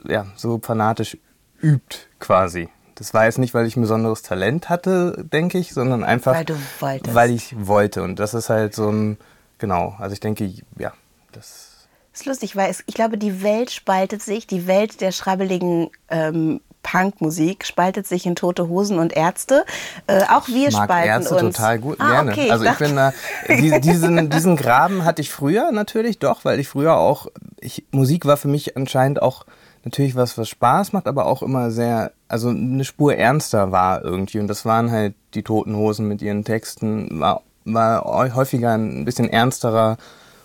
[0.06, 1.16] ja, so fanatisch
[1.60, 2.68] übt quasi.
[2.94, 6.44] Das war jetzt nicht, weil ich ein besonderes Talent hatte, denke ich, sondern einfach, weil,
[6.44, 7.14] du wolltest.
[7.14, 8.02] weil ich wollte.
[8.02, 9.18] Und das ist halt so ein,
[9.58, 10.92] genau, also ich denke, ja,
[11.32, 11.72] das
[12.12, 15.88] das ist lustig, weil es, ich glaube, die Welt spaltet sich, die Welt der schrabbeligen
[16.10, 19.64] ähm, Punkmusik spaltet sich in Tote Hosen und Ärzte.
[20.06, 21.56] Äh, auch wir ich mag spalten Ärzte uns.
[21.56, 22.32] total gut, ah, gerne.
[22.32, 23.14] Okay, also ich bin da,
[23.48, 27.28] die, diesen, diesen Graben hatte ich früher natürlich doch, weil ich früher auch,
[27.60, 29.46] ich, Musik war für mich anscheinend auch
[29.84, 34.38] natürlich was, was Spaß macht, aber auch immer sehr, also eine Spur ernster war irgendwie.
[34.38, 39.28] Und das waren halt die Toten Hosen mit ihren Texten, war, war häufiger ein bisschen
[39.28, 39.96] ernsterer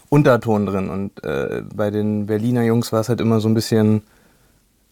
[0.10, 0.90] Unterton drin.
[0.90, 4.04] Und äh, bei den Berliner Jungs war es halt immer so ein bisschen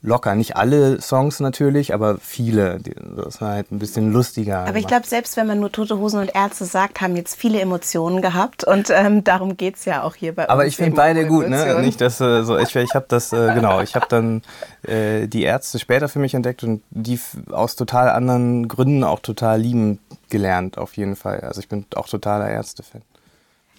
[0.05, 0.35] locker.
[0.35, 2.79] Nicht alle Songs natürlich, aber viele.
[3.15, 4.59] Das war halt ein bisschen lustiger.
[4.59, 7.59] Aber ich glaube, selbst wenn man nur Tote Hosen und Ärzte sagt, haben jetzt viele
[7.59, 8.63] Emotionen gehabt.
[8.63, 10.59] Und ähm, darum geht es ja auch hier bei aber uns.
[10.59, 11.81] Aber ich finde beide gut, ne?
[11.81, 14.41] Nicht, dass äh, so, ich, ich habe das, äh, genau, ich habe dann
[14.83, 17.19] äh, die Ärzte später für mich entdeckt und die
[17.51, 21.41] aus total anderen Gründen auch total lieben gelernt, auf jeden Fall.
[21.41, 23.01] Also ich bin auch totaler Ärzte-Fan.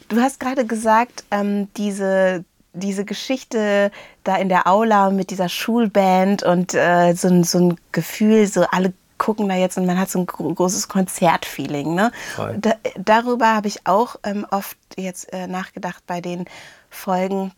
[0.09, 2.45] Du hast gerade gesagt, ähm, diese
[2.77, 3.91] diese Geschichte
[4.25, 8.93] da in der Aula mit dieser Schulband und äh, so, so ein Gefühl, so alle
[9.19, 11.95] gucken da jetzt und man hat so ein großes Konzertfeeling.
[11.95, 12.13] Ne?
[12.61, 16.45] Da, darüber habe ich auch ähm, oft jetzt äh, nachgedacht bei den
[16.91, 17.53] Folgen,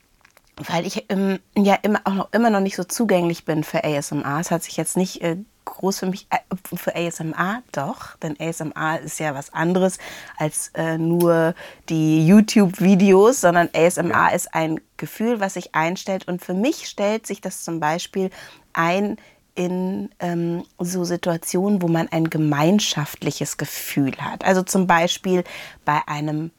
[0.57, 4.39] weil ich ähm, ja immer, auch noch, immer noch nicht so zugänglich bin für ASMR.
[4.41, 5.37] Es hat sich jetzt nicht äh,
[5.79, 6.39] groß für mich, äh,
[6.77, 9.99] für ASMR doch, denn ASMR ist ja was anderes
[10.37, 11.55] als äh, nur
[11.89, 14.29] die YouTube-Videos, sondern ASMR ja.
[14.29, 16.29] ist ein Gefühl, was sich einstellt.
[16.29, 18.31] Und für mich stellt sich das zum Beispiel
[18.73, 19.17] ein
[19.55, 24.45] in ähm, so Situationen, wo man ein gemeinschaftliches Gefühl hat.
[24.45, 25.43] Also zum Beispiel
[25.85, 26.53] bei einem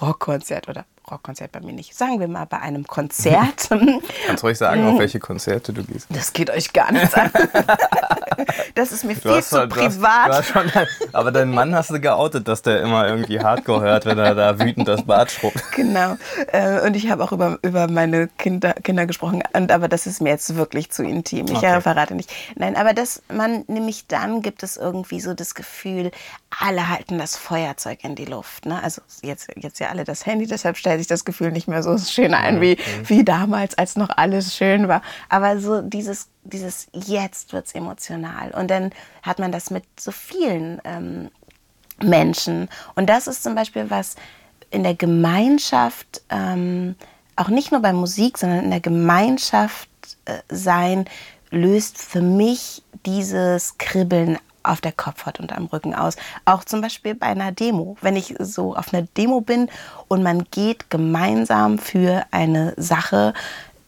[0.00, 1.94] Rockkonzert oder Rockkonzert bei mir nicht.
[1.96, 3.68] Sagen wir mal bei einem Konzert.
[4.26, 6.06] Kannst ruhig sagen, auf welche Konzerte du gehst.
[6.10, 7.30] Das geht euch gar nichts an.
[8.74, 10.28] Das ist mir viel zu schon, privat.
[10.28, 13.40] Du hast, du hast schon, aber deinen Mann hast du geoutet, dass der immer irgendwie
[13.40, 15.62] Hardcore hört, wenn er da wütend das Bad schrubbt.
[15.72, 16.16] Genau.
[16.50, 19.42] Äh, und ich habe auch über, über meine Kinder, Kinder gesprochen.
[19.52, 21.46] Und, aber das ist mir jetzt wirklich zu intim.
[21.46, 21.80] Ich okay.
[21.80, 22.32] verrate nicht.
[22.54, 26.10] Nein, aber dass man nämlich dann gibt es irgendwie so das Gefühl,
[26.60, 28.66] alle halten das Feuerzeug in die Luft.
[28.66, 28.82] Ne?
[28.82, 31.96] Also jetzt, jetzt ja alle das Handy, deshalb stellt sich das Gefühl nicht mehr so
[31.98, 35.00] schön ein wie, wie damals, als noch alles schön war.
[35.28, 38.50] Aber so dieses, dieses jetzt wird es emotional.
[38.50, 38.90] Und dann
[39.22, 41.30] hat man das mit so vielen ähm,
[42.02, 42.68] Menschen.
[42.94, 44.16] Und das ist zum Beispiel was
[44.70, 46.94] in der Gemeinschaft, ähm,
[47.36, 49.88] auch nicht nur bei Musik, sondern in der Gemeinschaft
[50.26, 51.06] äh, sein,
[51.50, 56.16] löst für mich dieses Kribbeln auf der Kopfhaut und am Rücken aus.
[56.44, 57.96] Auch zum Beispiel bei einer Demo.
[58.00, 59.68] Wenn ich so auf einer Demo bin
[60.08, 63.34] und man geht gemeinsam für eine Sache,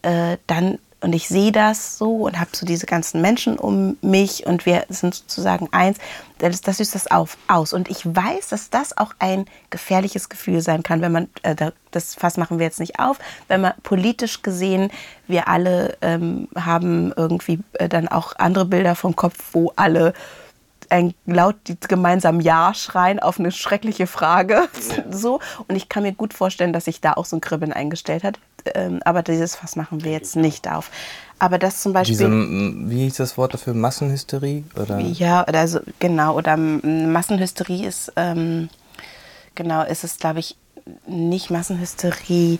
[0.01, 4.47] äh, dann und ich sehe das so und habe so diese ganzen Menschen um mich
[4.47, 5.99] und wir sind sozusagen eins,
[6.39, 7.73] das, das löst das auf, aus.
[7.73, 12.15] Und ich weiß, dass das auch ein gefährliches Gefühl sein kann, wenn man, äh, das
[12.15, 14.89] Fass machen wir jetzt nicht auf, wenn man politisch gesehen,
[15.27, 20.13] wir alle ähm, haben irgendwie äh, dann auch andere Bilder vom Kopf, wo alle
[20.89, 21.55] ein laut
[21.87, 24.53] gemeinsam Ja schreien auf eine schreckliche Frage.
[24.53, 25.03] Ja.
[25.11, 25.39] So.
[25.67, 28.37] Und ich kann mir gut vorstellen, dass sich da auch so ein Kribbeln eingestellt hat.
[28.73, 30.89] Ähm, aber dieses Fass machen wir jetzt nicht auf.
[31.39, 32.17] Aber das zum Beispiel.
[32.17, 33.73] Diese, wie hieß das Wort dafür?
[33.73, 34.63] Massenhysterie?
[34.75, 34.99] Oder?
[34.99, 36.35] Ja, oder also, genau.
[36.35, 38.69] Oder Massenhysterie ist, ähm,
[39.53, 40.57] genau, ist es, glaube ich,
[41.07, 42.59] nicht Massenhysterie.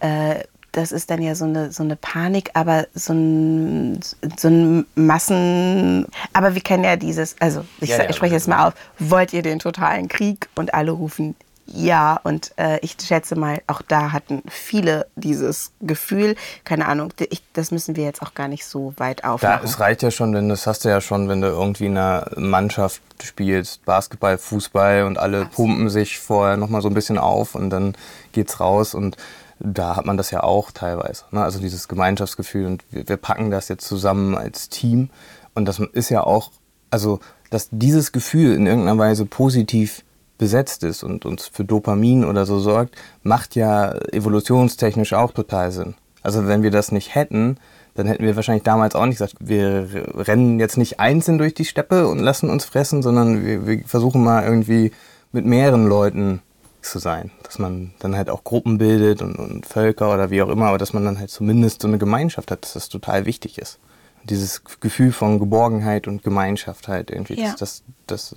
[0.00, 0.44] Äh,
[0.76, 4.00] das ist dann ja so eine, so eine Panik, aber so ein,
[4.36, 6.06] so ein Massen.
[6.32, 9.32] Aber wir kennen ja dieses, also ich, ja, ja, ich spreche jetzt mal auf, wollt
[9.32, 10.48] ihr den totalen Krieg?
[10.56, 16.36] Und alle rufen ja, und äh, ich schätze mal, auch da hatten viele dieses Gefühl.
[16.64, 19.60] Keine Ahnung, ich, das müssen wir jetzt auch gar nicht so weit aufmachen.
[19.60, 21.96] Ja, es reicht ja schon, wenn das hast du ja schon, wenn du irgendwie in
[21.96, 25.54] einer Mannschaft spielst, Basketball, Fußball und alle Absolut.
[25.54, 27.94] pumpen sich vorher nochmal so ein bisschen auf und dann
[28.32, 29.16] geht's raus und
[29.64, 31.24] da hat man das ja auch teilweise.
[31.30, 31.42] Ne?
[31.42, 35.10] Also dieses Gemeinschaftsgefühl und wir, wir, packen das jetzt zusammen als Team.
[35.54, 36.50] Und das ist ja auch,
[36.90, 40.04] also dass dieses Gefühl in irgendeiner Weise positiv
[40.38, 45.94] besetzt ist und uns für Dopamin oder so sorgt, macht ja evolutionstechnisch auch total Sinn.
[46.22, 47.58] Also wenn wir das nicht hätten,
[47.94, 51.64] dann hätten wir wahrscheinlich damals auch nicht gesagt, wir rennen jetzt nicht einzeln durch die
[51.64, 54.90] Steppe und lassen uns fressen, sondern wir, wir versuchen mal irgendwie
[55.30, 56.42] mit mehreren Leuten
[56.84, 57.30] zu sein.
[57.42, 60.78] Dass man dann halt auch Gruppen bildet und, und, Völker oder wie auch immer, aber
[60.78, 63.78] dass man dann halt zumindest so eine Gemeinschaft hat, dass das total wichtig ist.
[64.20, 67.54] Und dieses Gefühl von Geborgenheit und Gemeinschaft halt irgendwie, ja.
[67.58, 68.34] dass das,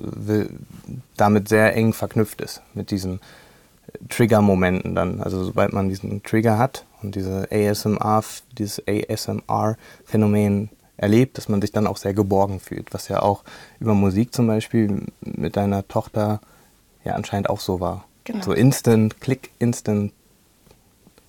[1.16, 3.20] damit sehr eng verknüpft ist mit diesem
[4.10, 5.22] Trigger-Momenten dann.
[5.22, 8.24] Also sobald man diesen Trigger hat und diese ASMR,
[8.58, 13.44] dieses ASMR-Phänomen erlebt, dass man sich dann auch sehr geborgen fühlt, was ja auch
[13.80, 16.42] über Musik zum Beispiel mit deiner Tochter
[17.04, 18.06] ja anscheinend auch so war.
[18.28, 18.44] Genau.
[18.44, 20.12] So instant, click, instant,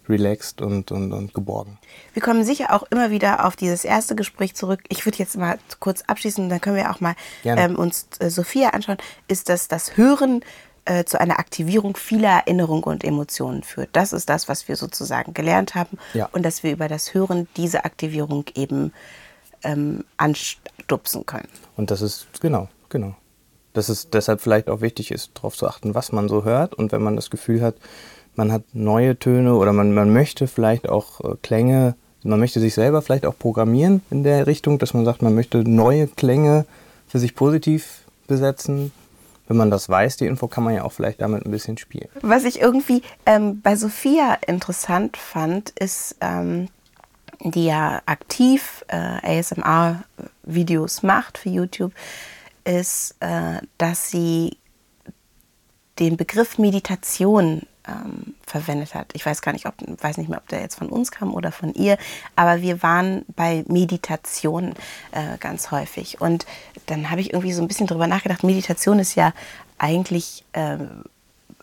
[0.08, 1.78] relaxed und, und, und geborgen.
[2.12, 4.80] Wir kommen sicher auch immer wieder auf dieses erste Gespräch zurück.
[4.88, 8.70] Ich würde jetzt mal kurz abschließen, dann können wir auch mal ähm, uns äh, Sophia
[8.70, 8.98] anschauen.
[9.28, 10.42] Ist das das Hören
[10.86, 13.90] äh, zu einer Aktivierung vieler Erinnerungen und Emotionen führt?
[13.92, 16.28] Das ist das, was wir sozusagen gelernt haben ja.
[16.32, 18.92] und dass wir über das Hören diese Aktivierung eben
[19.62, 21.48] ähm, anstupsen können.
[21.76, 23.14] Und das ist, genau, genau.
[23.72, 26.74] Dass es deshalb vielleicht auch wichtig ist, darauf zu achten, was man so hört.
[26.74, 27.76] Und wenn man das Gefühl hat,
[28.34, 32.74] man hat neue Töne oder man, man möchte vielleicht auch äh, Klänge, man möchte sich
[32.74, 36.64] selber vielleicht auch programmieren in der Richtung, dass man sagt, man möchte neue Klänge
[37.06, 38.92] für sich positiv besetzen.
[39.48, 42.08] Wenn man das weiß, die Info, kann man ja auch vielleicht damit ein bisschen spielen.
[42.20, 46.68] Was ich irgendwie ähm, bei Sophia interessant fand, ist, ähm,
[47.40, 51.92] die ja aktiv äh, ASMR-Videos macht für YouTube,
[52.68, 54.58] ist, äh, dass sie
[55.98, 59.10] den Begriff Meditation ähm, verwendet hat.
[59.14, 61.50] Ich weiß gar nicht, ob, weiß nicht mehr, ob der jetzt von uns kam oder
[61.50, 61.96] von ihr,
[62.36, 64.74] aber wir waren bei Meditation
[65.12, 66.20] äh, ganz häufig.
[66.20, 66.46] Und
[66.86, 69.32] dann habe ich irgendwie so ein bisschen drüber nachgedacht, Meditation ist ja
[69.78, 70.76] eigentlich, äh,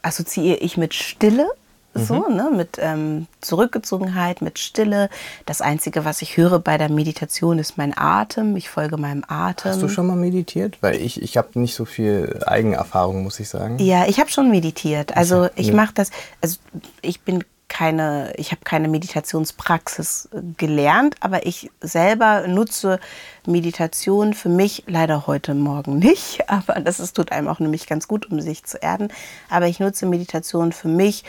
[0.01, 1.49] assoziiere ich mit Stille
[1.95, 2.35] so, mhm.
[2.35, 5.09] ne, mit ähm, Zurückgezogenheit, mit Stille.
[5.45, 8.55] Das Einzige, was ich höre bei der Meditation, ist mein Atem.
[8.57, 9.71] Ich folge meinem Atem.
[9.71, 10.77] Hast du schon mal meditiert?
[10.81, 13.79] Weil ich, ich habe nicht so viel Eigenerfahrung, muss ich sagen.
[13.79, 15.15] Ja, ich habe schon meditiert.
[15.15, 16.57] Also ich mache das, also
[17.01, 22.99] ich bin keine, ich habe keine Meditationspraxis gelernt, aber ich selber nutze
[23.45, 28.07] Meditation für mich leider heute Morgen nicht, aber das ist, tut einem auch nämlich ganz
[28.07, 29.09] gut, um sich zu erden.
[29.49, 31.23] Aber ich nutze Meditation für mich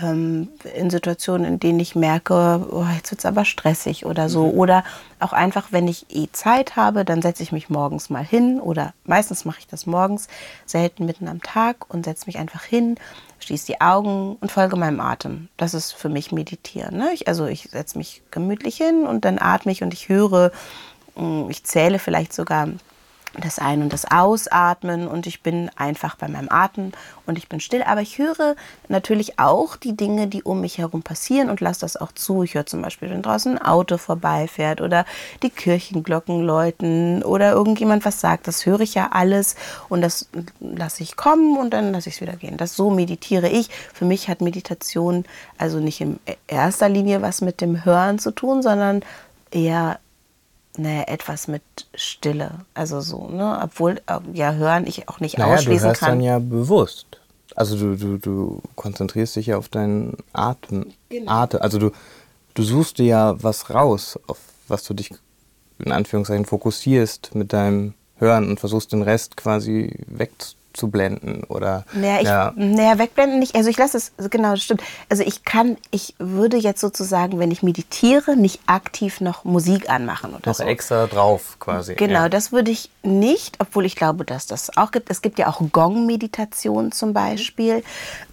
[0.00, 4.46] ähm, in Situationen, in denen ich merke, oh, jetzt wird es aber stressig oder so.
[4.46, 4.58] Mhm.
[4.58, 4.84] Oder
[5.20, 8.94] auch einfach, wenn ich eh Zeit habe, dann setze ich mich morgens mal hin oder
[9.04, 10.28] meistens mache ich das morgens,
[10.66, 12.96] selten mitten am Tag und setze mich einfach hin,
[13.40, 15.48] schließe die Augen und folge meinem Atem.
[15.56, 16.96] Das ist für mich Meditieren.
[16.96, 17.10] Ne?
[17.12, 20.52] Ich, also ich setze mich gemütlich hin und dann atme ich und ich höre,
[21.16, 22.68] mm, ich zähle vielleicht sogar
[23.40, 26.92] das Ein- und das Ausatmen und ich bin einfach bei meinem Atem
[27.26, 27.82] und ich bin still.
[27.82, 28.56] Aber ich höre
[28.88, 32.42] natürlich auch die Dinge, die um mich herum passieren und lasse das auch zu.
[32.42, 35.06] Ich höre zum Beispiel, wenn draußen ein Auto vorbeifährt oder
[35.42, 38.46] die Kirchenglocken läuten oder irgendjemand was sagt.
[38.48, 39.56] Das höre ich ja alles
[39.88, 40.28] und das
[40.60, 42.56] lasse ich kommen und dann lasse ich es wieder gehen.
[42.56, 43.70] Das so meditiere ich.
[43.94, 45.24] Für mich hat Meditation
[45.56, 49.02] also nicht in erster Linie was mit dem Hören zu tun, sondern
[49.50, 49.98] eher
[50.76, 51.62] naja, etwas mit
[51.94, 52.60] Stille.
[52.74, 53.60] Also so, ne?
[53.62, 56.10] Obwohl, äh, ja, hören ich auch nicht naja, ausschließen du hörst kann.
[56.10, 57.06] dann ja bewusst.
[57.54, 60.92] Also du, du, du konzentrierst dich ja auf deinen Atem.
[61.10, 61.30] Genau.
[61.30, 61.60] Atem.
[61.60, 61.90] Also du,
[62.54, 65.10] du suchst dir ja was raus, auf was du dich
[65.78, 71.84] in Anführungszeichen fokussierst mit deinem Hören und versuchst den Rest quasi wegzunehmen zu blenden oder
[71.92, 72.52] naja, ich, ja.
[72.56, 73.54] naja, wegblenden nicht.
[73.54, 74.82] Also ich lasse es, genau, das stimmt.
[75.08, 80.34] Also ich kann, ich würde jetzt sozusagen, wenn ich meditiere, nicht aktiv noch Musik anmachen
[80.34, 80.64] oder noch so.
[80.64, 81.94] extra drauf quasi.
[81.94, 82.28] Genau, ja.
[82.28, 85.10] das würde ich nicht, obwohl ich glaube, dass das auch gibt.
[85.10, 87.82] Es gibt ja auch Gong-Meditation zum Beispiel,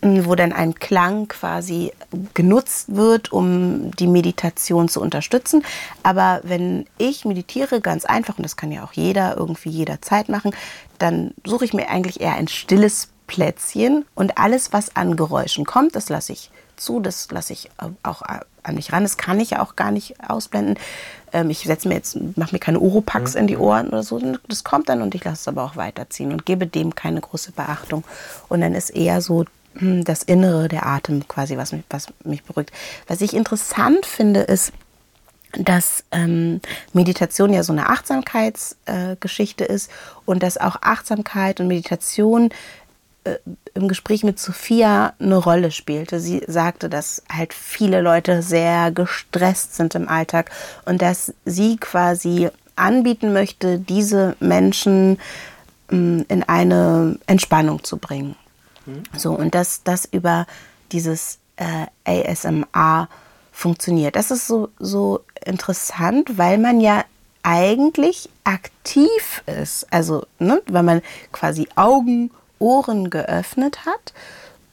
[0.02, 1.92] mm, wo dann ein Klang quasi
[2.34, 5.64] genutzt wird, um die Meditation zu unterstützen.
[6.04, 10.52] Aber wenn ich meditiere, ganz einfach, und das kann ja auch jeder irgendwie jederzeit machen,
[11.00, 15.96] dann suche ich mir eigentlich eher ein stilles Plätzchen und alles, was an Geräuschen kommt,
[15.96, 17.70] das lasse ich zu, das lasse ich
[18.04, 18.22] auch
[18.64, 19.04] an mich ran.
[19.04, 20.78] Das kann ich ja auch gar nicht ausblenden.
[21.32, 23.62] Ähm, ich setze mir jetzt, mache mir keine Oropax in die mhm.
[23.62, 24.20] Ohren oder so.
[24.48, 27.52] Das kommt dann und ich lasse es aber auch weiterziehen und gebe dem keine große
[27.52, 28.04] Beachtung.
[28.48, 32.44] Und dann ist eher so hm, das Innere, der Atem quasi, was mich, was mich
[32.44, 32.72] beruhigt.
[33.08, 34.74] Was ich interessant finde, ist,
[35.54, 36.62] dass ähm,
[36.94, 39.92] Meditation ja so eine Achtsamkeitsgeschichte äh, ist
[40.26, 42.52] und dass auch Achtsamkeit und Meditation
[43.24, 43.36] äh,
[43.74, 46.20] im Gespräch mit Sophia eine Rolle spielte.
[46.20, 50.52] Sie sagte, dass halt viele Leute sehr gestresst sind im Alltag
[50.86, 55.20] und dass sie quasi anbieten möchte, diese Menschen
[55.92, 58.36] ähm, in eine Entspannung zu bringen.
[58.86, 59.04] Mhm.
[59.18, 60.46] So und dass das über
[60.92, 63.10] dieses äh, ASMR
[63.60, 64.16] funktioniert.
[64.16, 67.04] Das ist so, so interessant, weil man ja
[67.44, 69.88] eigentlich aktiv ist.
[69.92, 74.14] Also, ne, weil man quasi Augen, Ohren geöffnet hat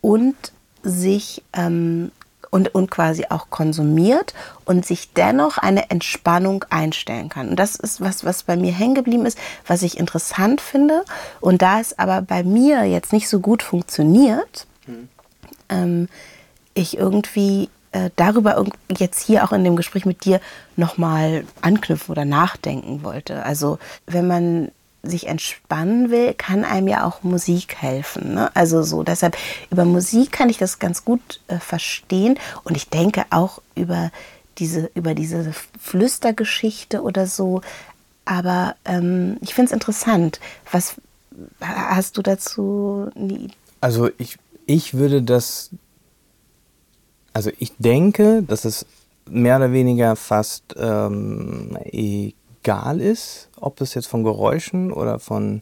[0.00, 0.34] und
[0.82, 2.10] sich ähm,
[2.50, 7.50] und, und quasi auch konsumiert und sich dennoch eine Entspannung einstellen kann.
[7.50, 11.04] Und das ist was, was bei mir hängen geblieben ist, was ich interessant finde.
[11.40, 15.08] Und da es aber bei mir jetzt nicht so gut funktioniert, mhm
[15.68, 16.08] ähm,
[16.74, 18.62] ich irgendwie äh, darüber
[18.98, 20.40] jetzt hier auch in dem Gespräch mit dir
[20.76, 23.42] nochmal anknüpfen oder nachdenken wollte.
[23.42, 24.70] Also wenn man
[25.02, 28.34] sich entspannen will, kann einem ja auch Musik helfen.
[28.34, 28.50] Ne?
[28.54, 29.36] Also so, deshalb
[29.70, 34.10] über Musik kann ich das ganz gut äh, verstehen und ich denke auch über
[34.58, 37.62] diese, über diese Flüstergeschichte oder so.
[38.26, 40.40] Aber ähm, ich finde es interessant.
[40.70, 40.96] Was
[41.60, 43.52] hast du dazu nie?
[43.80, 45.70] Also ich, ich würde das,
[47.36, 48.86] also ich denke, dass es
[49.28, 55.60] mehr oder weniger fast ähm, egal ist, ob es jetzt von Geräuschen oder von,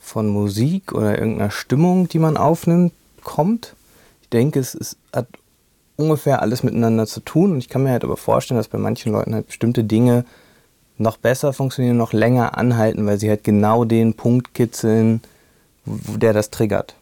[0.00, 3.76] von Musik oder irgendeiner Stimmung, die man aufnimmt, kommt.
[4.22, 5.28] Ich denke, es ist, hat
[5.94, 7.52] ungefähr alles miteinander zu tun.
[7.52, 10.24] Und ich kann mir halt aber vorstellen, dass bei manchen Leuten halt bestimmte Dinge
[10.98, 15.22] noch besser funktionieren, noch länger anhalten, weil sie halt genau den Punkt kitzeln,
[15.84, 16.96] der das triggert.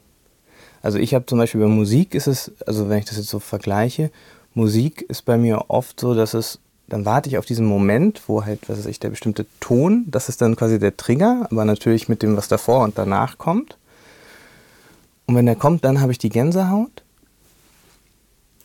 [0.83, 3.39] Also ich habe zum Beispiel bei Musik ist es, also wenn ich das jetzt so
[3.39, 4.11] vergleiche,
[4.55, 8.45] Musik ist bei mir oft so, dass es, dann warte ich auf diesen Moment, wo
[8.45, 12.09] halt, was weiß ich, der bestimmte Ton, das ist dann quasi der Trigger, aber natürlich
[12.09, 13.77] mit dem, was davor und danach kommt.
[15.27, 17.03] Und wenn der kommt, dann habe ich die Gänsehaut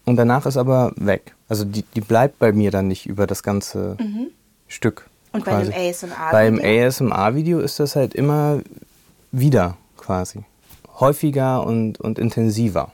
[0.06, 1.36] und danach ist aber weg.
[1.50, 4.28] Also die, die bleibt bei mir dann nicht über das ganze mhm.
[4.68, 5.10] Stück.
[5.32, 5.72] Und quasi.
[5.72, 6.32] bei dem ASMR-Video?
[6.32, 8.62] Beim ASMR-Video ist das halt immer
[9.32, 10.44] wieder quasi.
[11.04, 12.92] Häufiger und, und intensiver.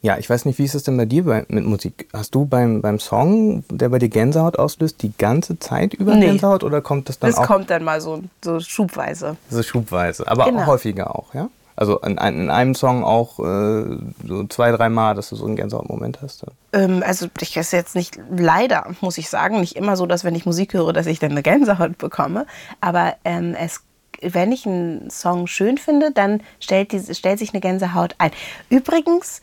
[0.00, 2.08] Ja, ich weiß nicht, wie ist es denn bei dir bei, mit Musik?
[2.12, 6.26] Hast du beim, beim Song, der bei dir Gänsehaut auslöst, die ganze Zeit über nee.
[6.26, 7.42] Gänsehaut oder kommt das dann das auch?
[7.42, 9.36] Das kommt dann mal so, so schubweise.
[9.48, 10.62] So schubweise, aber genau.
[10.62, 11.48] auch häufiger auch, ja?
[11.74, 15.56] Also in, in, einem Song auch äh, so zwei, drei Mal, dass du so einen
[15.56, 16.44] Gänsehaut-Moment hast?
[16.72, 20.34] Ähm, also ich ist jetzt nicht, leider muss ich sagen, nicht immer so, dass wenn
[20.34, 22.46] ich Musik höre, dass ich dann eine Gänsehaut bekomme.
[22.80, 23.80] Aber ähm, es,
[24.22, 28.30] wenn ich einen Song schön finde, dann stellt, die, stellt sich eine Gänsehaut ein.
[28.68, 29.42] Übrigens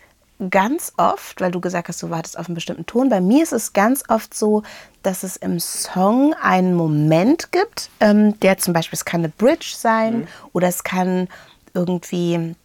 [0.49, 3.09] ganz oft, weil du gesagt hast, du wartest auf einen bestimmten Ton.
[3.09, 4.63] Bei mir ist es ganz oft so,
[5.03, 9.73] dass es im Song einen Moment gibt, ähm, der zum Beispiel, es kann eine Bridge
[9.75, 10.27] sein mhm.
[10.53, 11.27] oder es kann
[11.73, 12.55] irgendwie,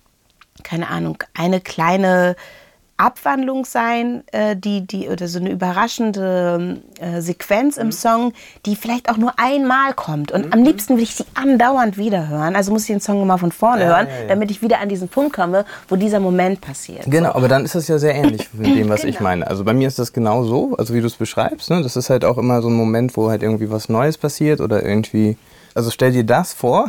[0.62, 2.36] keine Ahnung, eine kleine
[2.96, 7.92] Abwandlung sein, äh, die, die, oder so eine überraschende äh, Sequenz im mhm.
[7.92, 8.32] Song,
[8.66, 10.30] die vielleicht auch nur einmal kommt.
[10.30, 10.52] Und mhm.
[10.52, 12.54] am liebsten will ich sie andauernd wiederhören.
[12.54, 14.28] Also muss ich den Song immer von vorne ja, hören, ja, ja.
[14.28, 17.04] damit ich wieder an diesen Punkt komme, wo dieser Moment passiert.
[17.06, 17.34] Genau, so.
[17.34, 19.10] aber dann ist das ja sehr ähnlich mit dem, was genau.
[19.10, 19.46] ich meine.
[19.46, 21.70] Also bei mir ist das genau so, also wie du es beschreibst.
[21.70, 21.82] Ne?
[21.82, 24.84] Das ist halt auch immer so ein Moment, wo halt irgendwie was Neues passiert oder
[24.84, 25.36] irgendwie.
[25.74, 26.88] Also stell dir das vor.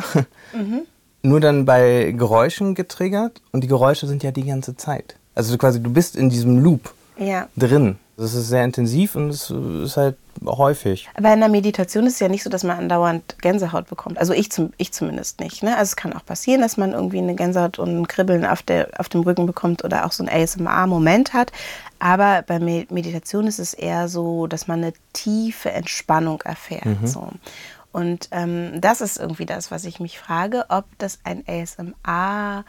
[0.52, 0.82] Mhm
[1.26, 5.16] nur dann bei Geräuschen getriggert und die Geräusche sind ja die ganze Zeit.
[5.36, 7.46] Also quasi du bist in diesem Loop ja.
[7.56, 7.98] drin.
[8.16, 11.06] Das ist sehr intensiv und es ist halt häufig.
[11.14, 14.18] Aber in der Meditation ist es ja nicht so, dass man andauernd Gänsehaut bekommt.
[14.18, 15.62] Also ich, zum, ich zumindest nicht.
[15.62, 15.76] Ne?
[15.76, 18.88] Also es kann auch passieren, dass man irgendwie eine Gänsehaut und ein Kribbeln auf, der,
[18.98, 21.52] auf dem Rücken bekommt oder auch so ein ASMR-Moment hat.
[21.98, 26.86] Aber bei Meditation ist es eher so, dass man eine tiefe Entspannung erfährt.
[26.86, 27.06] Mhm.
[27.06, 27.28] So.
[27.92, 32.64] Und ähm, das ist irgendwie das, was ich mich frage, ob das ein ASMR-Treatment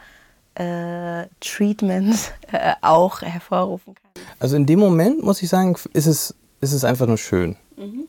[0.58, 1.22] äh,
[2.52, 4.22] äh, auch hervorrufen kann.
[4.40, 7.56] Also in dem Moment, muss ich sagen, ist es, ist es einfach nur schön.
[7.76, 8.06] Mhm.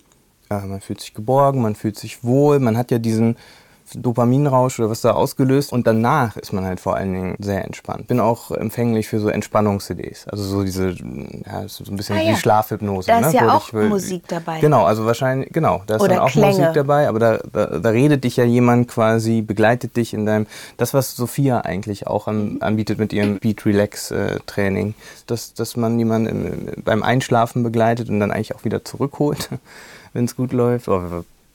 [0.50, 3.38] Ja, man fühlt sich geborgen, man fühlt sich wohl, man hat ja diesen
[3.94, 5.72] Dopaminrausch oder was da ausgelöst.
[5.72, 8.08] Und danach ist man halt vor allen Dingen sehr entspannt.
[8.08, 10.28] Bin auch empfänglich für so Entspannungs-CDs.
[10.28, 12.32] Also so diese, ja, so ein bisschen ah, ja.
[12.32, 13.08] wie Schlafhypnose.
[13.08, 13.40] Da ist ne?
[13.40, 14.60] ja auch will, Musik dabei.
[14.60, 16.58] Genau, also wahrscheinlich, genau, da ist oder dann auch Klänge.
[16.58, 17.08] Musik dabei.
[17.08, 20.48] Aber da, da, da, redet dich ja jemand quasi, begleitet dich in deinem,
[20.78, 24.94] das was Sophia eigentlich auch an, anbietet mit ihrem Beat Relax äh, Training.
[25.28, 29.50] Dass, dass man jemanden beim Einschlafen begleitet und dann eigentlich auch wieder zurückholt,
[30.14, 30.88] wenn es gut läuft.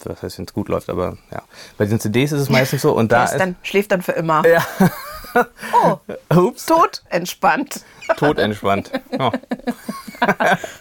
[0.06, 1.42] Was heißt, wenn es gut läuft, aber ja.
[1.78, 2.92] Bei den CDs ist es meistens so.
[2.92, 4.42] Und da ist dann, schläft dann für immer.
[4.46, 4.64] Ja.
[5.72, 5.98] oh,
[6.36, 6.66] Ups.
[6.66, 7.84] tot entspannt.
[8.16, 8.90] Tot entspannt.
[9.18, 9.30] Oh.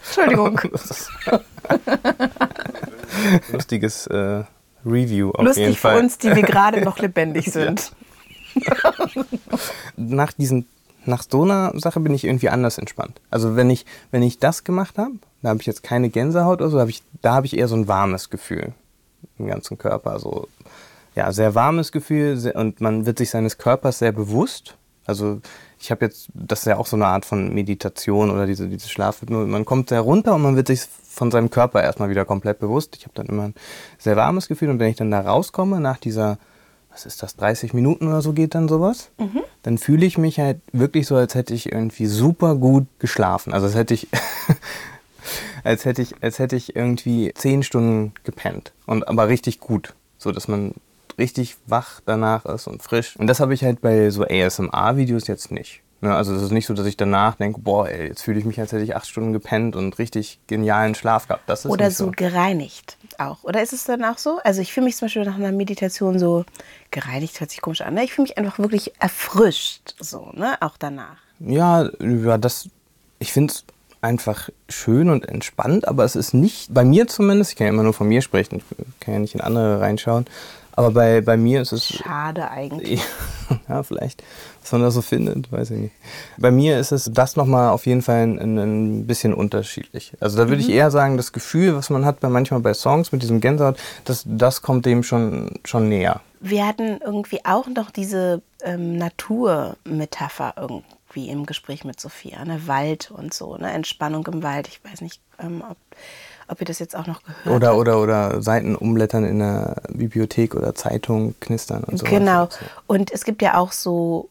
[0.06, 0.58] Entschuldigung.
[3.52, 4.44] Lustiges äh,
[4.86, 5.96] Review auf Lustig jeden Fall.
[5.96, 7.92] für uns, die wir gerade noch lebendig sind.
[9.96, 10.66] Nach diesen
[11.06, 13.20] nach so einer Sache bin ich irgendwie anders entspannt.
[13.30, 16.70] Also wenn ich, wenn ich das gemacht habe, da habe ich jetzt keine Gänsehaut oder
[16.70, 18.72] so, hab ich, da habe ich eher so ein warmes Gefühl
[19.38, 20.18] im ganzen Körper.
[20.18, 20.48] So,
[21.14, 24.76] ja, sehr warmes Gefühl sehr, und man wird sich seines Körpers sehr bewusst.
[25.06, 25.40] Also
[25.78, 28.88] ich habe jetzt, das ist ja auch so eine Art von Meditation oder diese, diese
[28.88, 29.46] Schlafhypnose.
[29.46, 32.96] Man kommt sehr runter und man wird sich von seinem Körper erstmal wieder komplett bewusst.
[32.96, 33.54] Ich habe dann immer ein
[33.98, 36.38] sehr warmes Gefühl und wenn ich dann da rauskomme nach dieser,
[36.90, 39.42] was ist das, 30 Minuten oder so geht dann sowas, mhm.
[39.62, 43.52] dann fühle ich mich halt wirklich so, als hätte ich irgendwie super gut geschlafen.
[43.52, 44.08] Also als hätte ich
[45.64, 48.72] als hätte ich, als hätte ich irgendwie zehn Stunden gepennt.
[48.86, 49.94] Und aber richtig gut.
[50.18, 50.74] So dass man
[51.18, 53.16] richtig wach danach ist und frisch.
[53.16, 55.80] Und das habe ich halt bei so ASMR-Videos jetzt nicht.
[56.00, 58.44] Ne, also es ist nicht so, dass ich danach denke, boah, ey, jetzt fühle ich
[58.44, 61.48] mich, als hätte ich acht Stunden gepennt und richtig genialen Schlaf gehabt.
[61.48, 63.42] Das ist Oder so, so gereinigt auch.
[63.44, 64.38] Oder ist es dann auch so?
[64.44, 66.44] Also ich fühle mich zum Beispiel nach einer Meditation so
[66.90, 67.94] gereinigt, hört sich komisch an.
[67.94, 68.04] Ne?
[68.04, 70.56] Ich fühle mich einfach wirklich erfrischt, so, ne?
[70.60, 71.16] Auch danach.
[71.40, 72.68] Ja, ja das,
[73.18, 73.64] ich finde es
[74.04, 77.82] einfach schön und entspannt, aber es ist nicht, bei mir zumindest, ich kann ja immer
[77.82, 80.26] nur von mir sprechen, ich kann ja nicht in andere reinschauen,
[80.76, 81.86] aber bei, bei mir ist es.
[81.86, 83.00] Schade eigentlich.
[83.68, 84.22] Ja, vielleicht,
[84.60, 85.94] was man da so findet, weiß ich nicht.
[86.36, 90.12] Bei mir ist es das nochmal auf jeden Fall ein, ein bisschen unterschiedlich.
[90.20, 90.68] Also da würde mhm.
[90.68, 93.78] ich eher sagen, das Gefühl, was man hat bei manchmal bei Songs mit diesem Gänsehaut,
[94.04, 96.20] das, das kommt dem schon, schon näher.
[96.40, 102.66] Wir hatten irgendwie auch noch diese ähm, Naturmetapher irgendwie im Gespräch mit Sophia, ne?
[102.66, 103.72] Wald und so, ne?
[103.72, 104.68] Entspannung im Wald.
[104.68, 105.76] Ich weiß nicht, ähm, ob
[106.46, 107.78] ob ihr das jetzt auch noch gehört oder, habt.
[107.78, 112.04] Oder, oder Seiten umblättern in der Bibliothek oder Zeitung knistern und so.
[112.04, 112.48] Genau.
[112.86, 114.28] Und es gibt ja auch so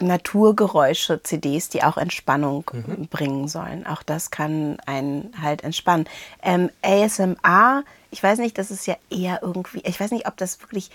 [0.00, 3.08] Naturgeräusche, CDs, die auch Entspannung mhm.
[3.08, 3.86] bringen sollen.
[3.86, 6.06] Auch das kann einen halt entspannen.
[6.42, 10.60] Ähm, ASMR, ich weiß nicht, das ist ja eher irgendwie, ich weiß nicht, ob das
[10.60, 10.90] wirklich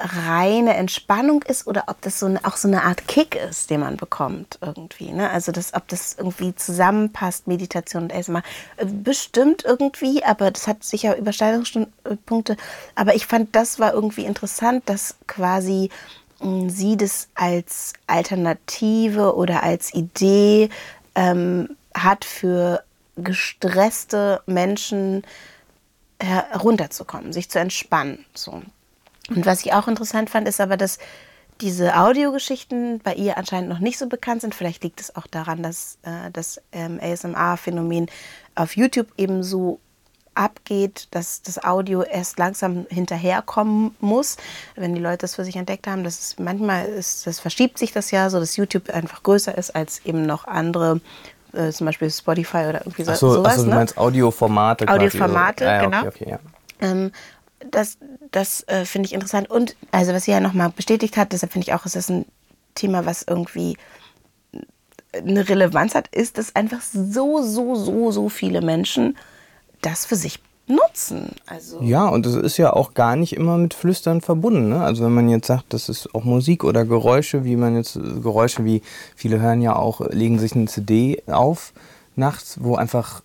[0.00, 3.80] reine Entspannung ist oder ob das so eine, auch so eine Art Kick ist, den
[3.80, 5.12] man bekommt irgendwie.
[5.12, 5.30] Ne?
[5.30, 8.42] Also das, ob das irgendwie zusammenpasst, Meditation und ASMR.
[8.76, 12.56] Äh, bestimmt irgendwie, aber das hat sicher Überschneidungspunkte.
[12.94, 15.90] Aber ich fand, das war irgendwie interessant, dass quasi
[16.40, 20.70] hm, sie das als Alternative oder als Idee
[21.14, 22.82] ähm, hat für
[23.16, 25.24] gestresste Menschen
[26.22, 28.24] herunterzukommen, sich zu entspannen.
[28.34, 28.62] So.
[29.30, 30.98] Und was ich auch interessant fand, ist aber, dass
[31.60, 34.54] diese Audiogeschichten bei ihr anscheinend noch nicht so bekannt sind.
[34.54, 38.06] Vielleicht liegt es auch daran, dass äh, das ähm, ASMR-Phänomen
[38.54, 39.78] auf YouTube eben so
[40.34, 44.36] abgeht, dass das Audio erst langsam hinterherkommen muss,
[44.76, 46.04] wenn die Leute das für sich entdeckt haben.
[46.04, 49.74] Das ist, manchmal ist, das verschiebt sich das ja so, dass YouTube einfach größer ist
[49.74, 51.00] als eben noch andere
[51.52, 53.52] äh, zum Beispiel Spotify oder irgendwie so, ach so, sowas.
[53.54, 53.74] Achso, du ne?
[53.74, 54.88] meinst Audioformate.
[54.88, 55.98] Audioformate, quasi, also, genau.
[56.06, 56.38] Okay, okay, ja.
[56.80, 57.12] ähm,
[57.70, 57.98] das,
[58.30, 59.50] das äh, finde ich interessant.
[59.50, 62.24] Und also was sie ja nochmal bestätigt hat, deshalb finde ich auch, es ist ein
[62.74, 63.76] Thema, was irgendwie
[65.12, 69.16] eine Relevanz hat, ist, dass einfach so, so, so, so viele Menschen
[69.82, 71.32] das für sich nutzen.
[71.46, 74.68] Also ja, und das ist ja auch gar nicht immer mit Flüstern verbunden.
[74.68, 74.82] Ne?
[74.82, 78.64] Also wenn man jetzt sagt, das ist auch Musik oder Geräusche, wie man jetzt, Geräusche
[78.64, 78.82] wie,
[79.16, 81.72] viele hören ja auch, legen sich eine CD auf
[82.14, 83.22] nachts, wo einfach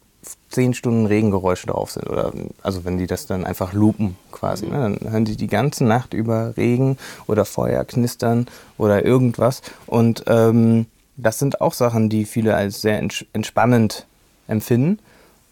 [0.49, 2.09] zehn Stunden Regengeräusche drauf sind.
[2.09, 4.65] Oder, also wenn die das dann einfach lupen quasi.
[4.65, 4.97] Ne?
[5.01, 6.97] Dann hören die die ganze Nacht über Regen
[7.27, 8.47] oder Feuer knistern
[8.77, 9.61] oder irgendwas.
[9.85, 10.85] Und ähm,
[11.17, 14.05] das sind auch Sachen, die viele als sehr entspannend
[14.47, 14.99] empfinden.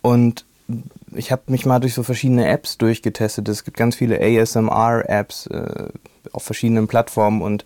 [0.02, 0.46] Und
[1.16, 3.48] ich habe mich mal durch so verschiedene Apps durchgetestet.
[3.50, 5.88] Es gibt ganz viele ASMR-Apps äh,
[6.32, 7.64] auf verschiedenen Plattformen und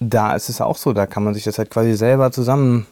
[0.00, 2.86] da ist es auch so, da kann man sich das halt quasi selber zusammen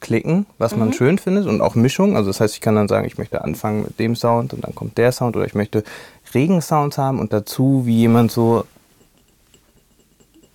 [0.00, 0.92] klicken, was man mhm.
[0.94, 2.16] schön findet und auch Mischung.
[2.16, 4.74] Also das heißt, ich kann dann sagen, ich möchte anfangen mit dem Sound und dann
[4.74, 5.84] kommt der Sound oder ich möchte
[6.34, 8.64] Regensounds haben und dazu, wie jemand so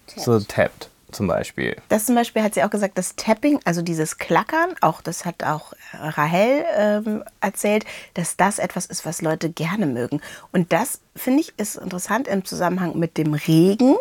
[0.07, 0.21] tappt.
[0.23, 1.77] so tappt zum Beispiel.
[1.89, 5.43] Das zum Beispiel hat sie auch gesagt, das Tapping, also dieses Klackern, auch das hat
[5.43, 10.21] auch Rahel ähm, erzählt, dass das etwas ist, was Leute gerne mögen.
[10.51, 13.95] Und das finde ich ist interessant im Zusammenhang mit dem Regen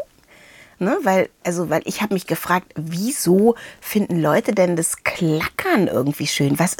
[0.78, 0.98] Ne?
[1.02, 6.58] Weil, also, weil ich habe mich gefragt, wieso finden Leute denn das Klackern irgendwie schön?
[6.58, 6.76] Was,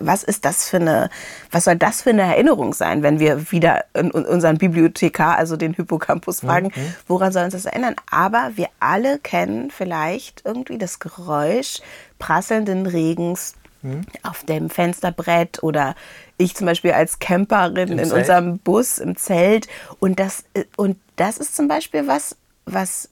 [0.00, 1.10] was ist das für eine,
[1.50, 5.74] was soll das für eine Erinnerung sein, wenn wir wieder in unseren Bibliothekar, also den
[5.74, 6.94] Hippocampus, fragen, mhm.
[7.06, 7.96] woran soll uns das erinnern?
[8.10, 11.80] Aber wir alle kennen vielleicht irgendwie das Geräusch
[12.18, 14.02] prasselnden Regens mhm.
[14.22, 15.94] auf dem Fensterbrett oder
[16.36, 18.20] ich zum Beispiel als Camperin Im in Zelt.
[18.20, 19.68] unserem Bus im Zelt.
[19.98, 20.44] Und das,
[20.76, 23.08] und das ist zum Beispiel was, was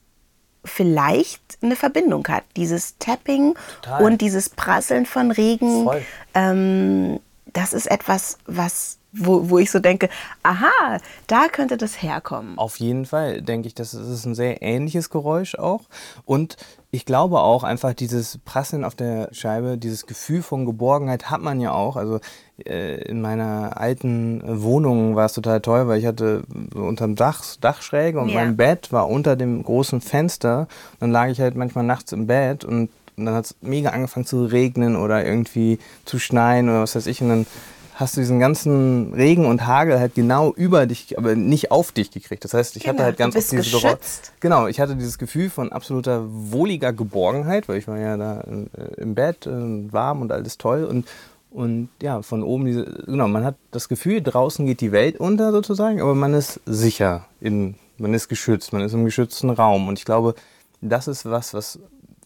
[0.67, 2.43] vielleicht eine Verbindung hat.
[2.55, 4.03] Dieses Tapping Total.
[4.03, 5.89] und dieses Prasseln von Regen.
[6.33, 10.09] Ähm, das ist etwas, was wo, wo ich so denke,
[10.43, 12.57] aha, da könnte das herkommen.
[12.57, 15.81] Auf jeden Fall denke ich, das ist ein sehr ähnliches Geräusch auch.
[16.25, 16.57] Und
[16.91, 21.59] ich glaube auch einfach dieses Prasseln auf der Scheibe, dieses Gefühl von Geborgenheit hat man
[21.59, 21.95] ja auch.
[21.95, 22.19] Also
[22.65, 26.43] äh, in meiner alten Wohnung war es total toll, weil ich hatte
[26.73, 28.35] so unterm Dach Dachschräge und ja.
[28.35, 30.61] mein Bett war unter dem großen Fenster.
[30.93, 33.89] Und dann lag ich halt manchmal nachts im Bett und, und dann hat es mega
[33.89, 37.21] angefangen zu regnen oder irgendwie zu schneien oder was weiß ich.
[37.21, 37.45] Und dann
[37.97, 42.11] hast du diesen ganzen Regen und Hagel halt genau über dich, aber nicht auf dich
[42.11, 42.43] gekriegt.
[42.43, 43.97] Das heißt, ich genau, hatte halt ganz oft dieses Geräusch.
[44.39, 49.01] Genau, ich hatte dieses Gefühl von absoluter wohliger Geborgenheit, weil ich war ja da äh,
[49.01, 49.51] im Bett, äh,
[49.91, 51.07] warm und alles toll und
[51.49, 55.51] und ja, von oben diese, genau, man hat das Gefühl, draußen geht die Welt unter
[55.51, 59.87] sozusagen, aber man ist sicher, in, man ist geschützt, man ist im geschützten Raum.
[59.87, 60.35] Und ich glaube,
[60.81, 61.79] das ist was, was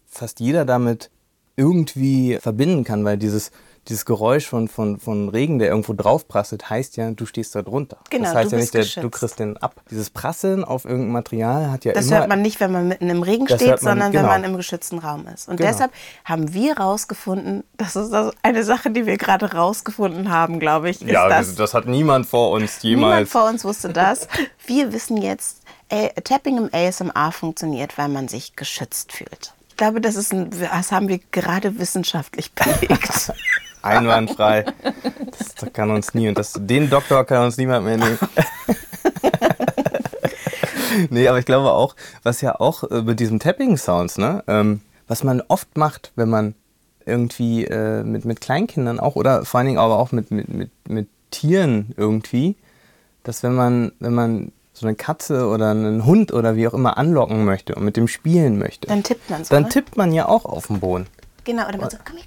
[0.06, 1.08] fast jeder damit
[1.56, 3.52] irgendwie verbinden kann, weil dieses
[3.88, 7.62] dieses Geräusch von, von, von Regen, der irgendwo drauf prasselt, heißt ja, du stehst da
[7.62, 7.98] drunter.
[8.10, 9.74] Genau, das heißt du ja nicht, der, du kriegst den ab.
[9.90, 12.18] Dieses Prasseln auf irgendein Material hat ja Das immer...
[12.18, 14.22] hört man nicht, wenn man mitten im Regen Das steht, man- sondern genau.
[14.24, 15.48] wenn man im geschützten Raum ist.
[15.48, 15.70] Und Genau.
[15.70, 15.90] deshalb
[16.24, 21.02] haben wir rausgefunden, das ist also eine Sache, die wir gerade rausgefunden haben, glaube ich,
[21.02, 21.48] ist ja, das.
[21.48, 23.30] das, das hat niemand vor uns Niemand jemals...
[23.30, 24.28] vor uns wusste das.
[24.64, 25.58] Wir wissen jetzt,
[26.24, 29.52] Tapping im ASMR funktioniert, weil man sich geschützt fühlt.
[29.68, 33.32] Ich glaube, das, ist ein, das haben wir gerade wissenschaftlich belegt.
[33.82, 34.64] Einwandfrei.
[35.24, 36.28] Das kann uns nie.
[36.28, 38.18] Und das, den Doktor kann uns niemand mehr nehmen.
[41.10, 45.24] nee, aber ich glaube auch, was ja auch äh, mit diesen Tapping-Sounds, ne, ähm, was
[45.24, 46.54] man oft macht, wenn man
[47.04, 50.70] irgendwie äh, mit, mit Kleinkindern auch oder vor allen Dingen aber auch mit, mit, mit,
[50.88, 52.56] mit Tieren irgendwie,
[53.24, 56.98] dass wenn man, wenn man so eine Katze oder einen Hund oder wie auch immer
[56.98, 59.54] anlocken möchte und mit dem spielen möchte, Dann tippt man so.
[59.54, 61.06] dann tippt man ja auch auf den Boden.
[61.44, 62.26] Genau, oder man so, komm her.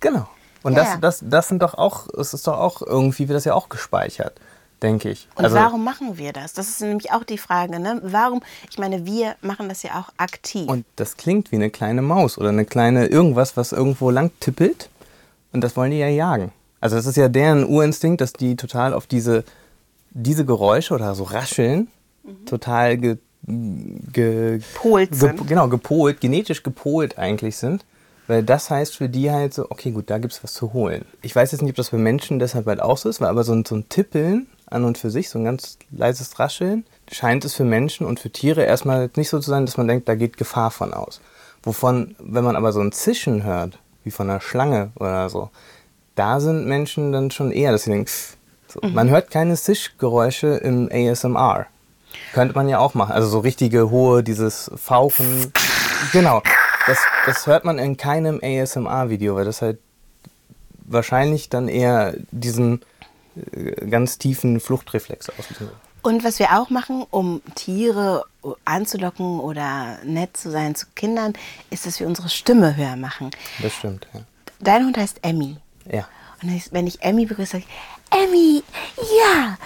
[0.00, 0.28] Genau.
[0.62, 3.44] Und Ja, das, das, das sind doch auch, es ist doch auch irgendwie, wird das
[3.44, 4.34] ja auch gespeichert,
[4.82, 5.28] denke ich.
[5.34, 6.52] Also, Und warum machen wir das?
[6.52, 7.80] Das ist nämlich auch die Frage.
[7.80, 8.00] Ne?
[8.04, 8.42] Warum?
[8.70, 10.68] Ich meine, wir machen das ja auch aktiv.
[10.68, 14.88] Und das klingt wie eine kleine Maus oder eine kleine irgendwas, was irgendwo lang tippelt.
[15.52, 16.52] Und das wollen die ja jagen.
[16.80, 19.44] Also das ist ja deren Urinstinkt, dass die total auf diese,
[20.10, 21.88] diese Geräusche oder so Rascheln
[22.46, 25.46] total ge, ge, Polt ge, sind.
[25.46, 27.84] genau, gepolt, genetisch gepolt eigentlich sind.
[28.26, 31.04] Weil das heißt für die halt so, okay, gut, da gibt es was zu holen.
[31.22, 33.44] Ich weiß jetzt nicht, ob das für Menschen deshalb halt auch so ist, weil aber
[33.44, 37.44] so ein, so ein Tippeln an und für sich, so ein ganz leises Rascheln, scheint
[37.44, 40.14] es für Menschen und für Tiere erstmal nicht so zu sein, dass man denkt, da
[40.14, 41.20] geht Gefahr von aus.
[41.62, 45.50] Wovon, wenn man aber so ein Zischen hört, wie von einer Schlange oder so,
[46.14, 48.36] da sind Menschen dann schon eher, dass sie denken, pff,
[48.68, 48.80] so.
[48.88, 51.66] man hört keine Zischgeräusche im ASMR.
[52.32, 53.12] Könnte man ja auch machen.
[53.12, 55.52] Also so richtige hohe, dieses Fauchen.
[56.12, 56.42] Genau.
[56.86, 59.78] Das, das hört man in keinem ASMR-Video, weil das halt
[60.84, 62.82] wahrscheinlich dann eher diesen
[63.52, 65.28] äh, ganz tiefen Fluchtreflex
[65.60, 65.72] würde.
[66.02, 68.24] Und was wir auch machen, um Tiere
[68.64, 71.32] anzulocken oder nett zu sein zu Kindern,
[71.70, 73.30] ist, dass wir unsere Stimme höher machen.
[73.62, 74.20] Das stimmt, ja.
[74.58, 75.56] Dein Hund heißt Emmy.
[75.90, 76.08] Ja.
[76.42, 78.62] Und wenn ich- wenn ich Emmy begrüße, sage ich, Emmy,
[78.96, 79.56] ja,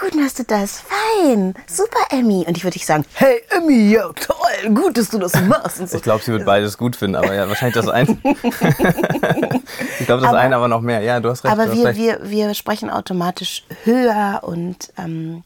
[0.00, 2.44] gut machst du das, fein, super Emmy.
[2.46, 5.80] Und ich würde dich sagen, hey Emmy, ja, toll, gut, dass du das machst.
[5.80, 5.96] Und so.
[5.96, 8.10] Ich glaube, sie wird beides gut finden, aber ja, wahrscheinlich das eine.
[8.22, 11.00] ich glaube, das Aber- eine aber noch mehr.
[11.02, 11.52] Ja, du hast recht.
[11.52, 11.98] Aber hast wir, recht.
[11.98, 15.42] wir, wir sprechen automatisch höher und ähm,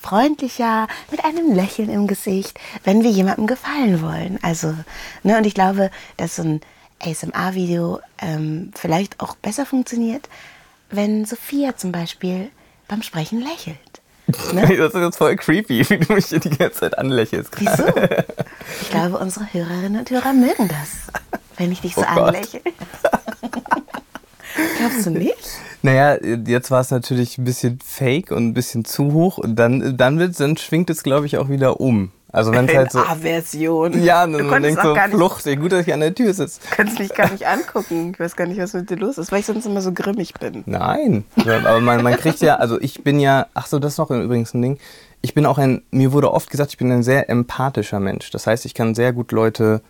[0.00, 4.38] freundlicher, mit einem Lächeln im Gesicht, wenn wir jemandem gefallen wollen.
[4.42, 4.74] Also,
[5.22, 6.60] ne, und ich glaube, dass so ein
[7.04, 10.28] ASMR-Video ähm, vielleicht auch besser funktioniert,
[10.90, 12.50] wenn Sophia zum Beispiel
[12.88, 13.78] beim Sprechen lächelt.
[14.52, 14.62] Ne?
[14.76, 17.52] Das ist jetzt voll creepy, wie du mich hier die ganze Zeit anlächelst.
[17.58, 17.84] Wieso?
[18.82, 21.12] Ich glaube, unsere Hörerinnen und Hörer mögen das,
[21.56, 22.60] wenn ich dich so Oh anlächle.
[24.78, 25.36] Glaubst du nicht?
[25.82, 29.96] Naja, jetzt war es natürlich ein bisschen fake und ein bisschen zu hoch und dann,
[29.96, 32.10] dann, wird, dann schwingt es, glaube ich, auch wieder um.
[32.36, 32.98] Also wenn es halt so...
[32.98, 34.04] A-Version.
[34.04, 35.94] Ja, du dann man konntest denkt auch so, gar nicht, Flucht, ey, gut, dass ich
[35.94, 36.60] an der Tür sitze.
[36.70, 38.10] kannst mich gar nicht angucken.
[38.12, 40.34] Ich weiß gar nicht, was mit dir los ist, weil ich sonst immer so grimmig
[40.34, 40.62] bin.
[40.66, 44.10] Nein, aber man, man kriegt ja, also ich bin ja, ach so, das ist noch
[44.10, 44.78] übrigens ein Ding.
[45.22, 48.30] Ich bin auch ein, mir wurde oft gesagt, ich bin ein sehr empathischer Mensch.
[48.30, 49.80] Das heißt, ich kann sehr gut Leute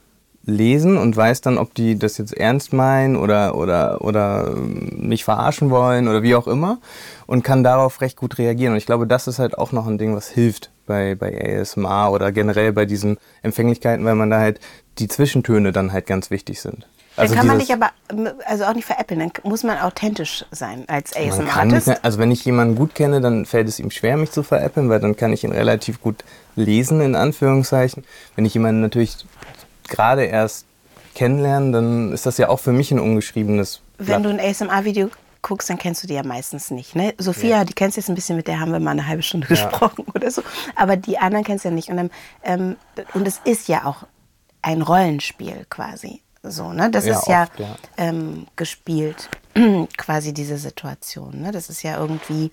[0.45, 5.25] lesen und weiß dann, ob die das jetzt ernst meinen oder, oder, oder ähm, mich
[5.25, 6.79] verarschen wollen oder wie auch immer
[7.27, 8.73] und kann darauf recht gut reagieren.
[8.73, 12.13] Und ich glaube, das ist halt auch noch ein Ding, was hilft bei, bei ASMR
[12.13, 14.61] oder generell bei diesen Empfänglichkeiten, weil man da halt
[14.99, 16.87] die Zwischentöne dann halt ganz wichtig sind.
[17.17, 17.91] Dann kann man dich aber
[18.47, 21.89] also auch nicht veräppeln, dann muss man authentisch sein als ASMR-Artist.
[21.89, 24.91] nicht, also wenn ich jemanden gut kenne, dann fällt es ihm schwer, mich zu veräppeln,
[24.91, 26.25] weil dann kann ich ihn relativ gut
[26.57, 28.05] lesen, in Anführungszeichen.
[28.35, 29.17] Wenn ich jemanden natürlich
[29.89, 30.67] gerade erst
[31.15, 34.25] kennenlerne, dann ist das ja auch für mich ein ungeschriebenes Wenn Blatt.
[34.25, 35.09] du ein ASMR-Video
[35.47, 36.97] guckst, dann kennst du die ja meistens nicht.
[36.97, 37.15] Ne?
[37.19, 39.47] Sophia, die kennst du jetzt ein bisschen, mit der haben wir mal eine halbe Stunde
[39.47, 40.43] gesprochen oder so.
[40.75, 41.89] Aber die anderen kennst du ja nicht.
[41.89, 42.11] Und, dann,
[42.43, 42.77] ähm,
[43.15, 44.09] und es ist ja auch
[44.61, 46.21] ein Rollenspiel quasi.
[46.43, 46.91] So, ne?
[46.91, 47.77] Das Ja, ist ja, oft, ja.
[47.97, 49.29] Ähm, gespielt,
[49.97, 51.43] quasi diese Situation.
[51.43, 51.53] Ne?
[51.53, 52.51] Das ist ja irgendwie.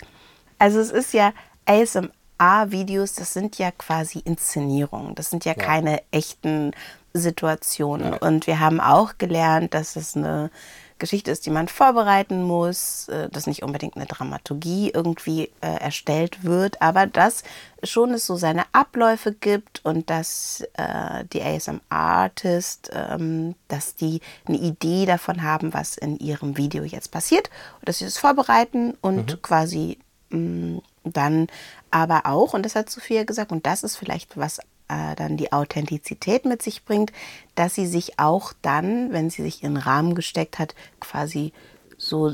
[0.60, 1.32] Also es ist ja
[1.66, 5.16] ASMR-Videos, das sind ja quasi Inszenierungen.
[5.16, 6.70] Das sind ja, keine echten
[7.12, 8.14] Situationen.
[8.14, 10.52] Und wir haben auch gelernt, dass es eine
[10.98, 16.44] Geschichte ist, die man vorbereiten muss, äh, dass nicht unbedingt eine Dramaturgie irgendwie äh, erstellt
[16.44, 17.42] wird, aber dass
[17.82, 24.58] schon es so seine Abläufe gibt und dass äh, die ASMR-Artist, ähm, dass die eine
[24.58, 29.42] Idee davon haben, was in ihrem Video jetzt passiert und dass sie das vorbereiten und
[29.42, 29.98] quasi
[30.30, 31.48] mh, dann
[31.90, 34.60] aber auch, und das hat Sophia gesagt, und das ist vielleicht was,
[34.94, 37.12] äh, dann die Authentizität mit sich bringt,
[37.54, 41.52] dass sie sich auch dann, wenn sie sich in den Rahmen gesteckt hat, quasi
[41.98, 42.32] so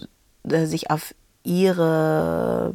[0.48, 2.74] äh, sich auf ihre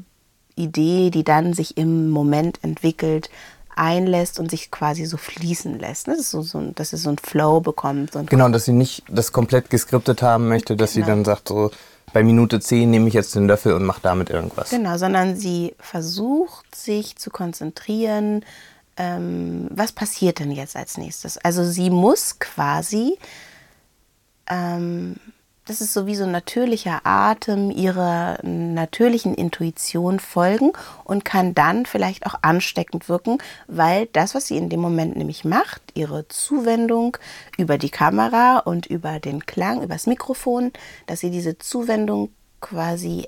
[0.55, 3.29] Idee, die dann sich im Moment entwickelt,
[3.75, 6.07] einlässt und sich quasi so fließen lässt.
[6.07, 8.13] Das ist so, so dass sie so ein Flow bekommt.
[8.13, 11.05] So genau, dass sie nicht das komplett geskriptet haben möchte, dass genau.
[11.05, 11.71] sie dann sagt, so
[12.13, 14.69] bei Minute 10 nehme ich jetzt den Löffel und mache damit irgendwas.
[14.69, 18.45] Genau, sondern sie versucht sich zu konzentrieren,
[18.97, 21.37] ähm, was passiert denn jetzt als nächstes.
[21.37, 23.17] Also sie muss quasi
[24.47, 25.15] ähm,
[25.65, 30.71] das ist so wie so ein natürlicher Atem ihrer natürlichen Intuition folgen
[31.03, 35.43] und kann dann vielleicht auch ansteckend wirken, weil das, was sie in dem Moment nämlich
[35.43, 37.17] macht, ihre Zuwendung
[37.57, 40.71] über die Kamera und über den Klang, über das Mikrofon,
[41.07, 42.29] dass sie diese Zuwendung
[42.61, 43.27] quasi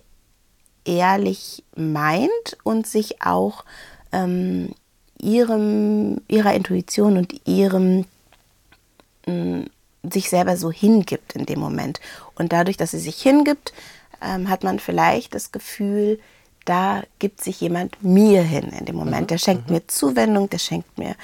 [0.85, 3.65] ehrlich meint und sich auch
[4.11, 4.75] ähm,
[5.19, 8.05] ihrem, ihrer Intuition und ihrem
[9.25, 9.63] mm,
[10.03, 11.99] sich selber so hingibt in dem Moment.
[12.35, 13.73] Und dadurch, dass sie sich hingibt,
[14.21, 16.19] ähm, hat man vielleicht das Gefühl,
[16.65, 19.23] da gibt sich jemand mir hin in dem Moment.
[19.23, 19.27] Mhm.
[19.27, 19.75] Der schenkt mhm.
[19.75, 21.15] mir Zuwendung, der schenkt mir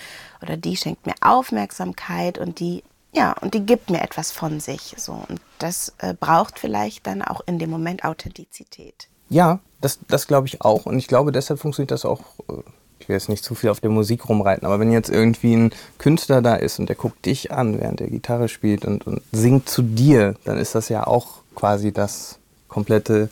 [0.41, 2.83] oder die schenkt mir Aufmerksamkeit und die
[3.13, 7.21] ja und die gibt mir etwas von sich so und das äh, braucht vielleicht dann
[7.21, 9.07] auch in dem Moment Authentizität.
[9.29, 12.63] Ja, das das glaube ich auch und ich glaube deshalb funktioniert das auch äh,
[13.03, 15.71] ich will jetzt nicht zu viel auf der Musik rumreiten, aber wenn jetzt irgendwie ein
[15.97, 19.67] Künstler da ist und der guckt dich an, während der Gitarre spielt und, und singt
[19.67, 22.39] zu dir, dann ist das ja auch quasi das
[22.69, 23.29] komplette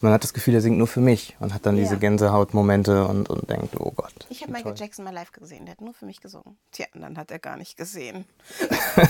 [0.00, 1.82] man hat das Gefühl, er singt nur für mich und hat dann ja.
[1.82, 4.28] diese Gänsehautmomente und, und denkt, oh Gott.
[4.30, 4.84] Ich habe Michael toll.
[4.84, 6.56] Jackson mal live gesehen, der hat nur für mich gesungen.
[6.70, 8.24] Tja, und dann hat er gar nicht gesehen.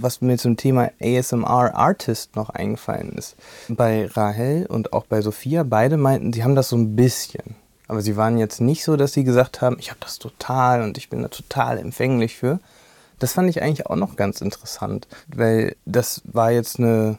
[0.00, 3.36] Was mir zum Thema ASMR Artist noch eingefallen ist.
[3.68, 7.54] Bei Rahel und auch bei Sophia, beide meinten, sie haben das so ein bisschen.
[7.90, 10.96] Aber sie waren jetzt nicht so, dass sie gesagt haben, ich habe das total und
[10.96, 12.60] ich bin da total empfänglich für.
[13.18, 17.18] Das fand ich eigentlich auch noch ganz interessant, weil das war jetzt eine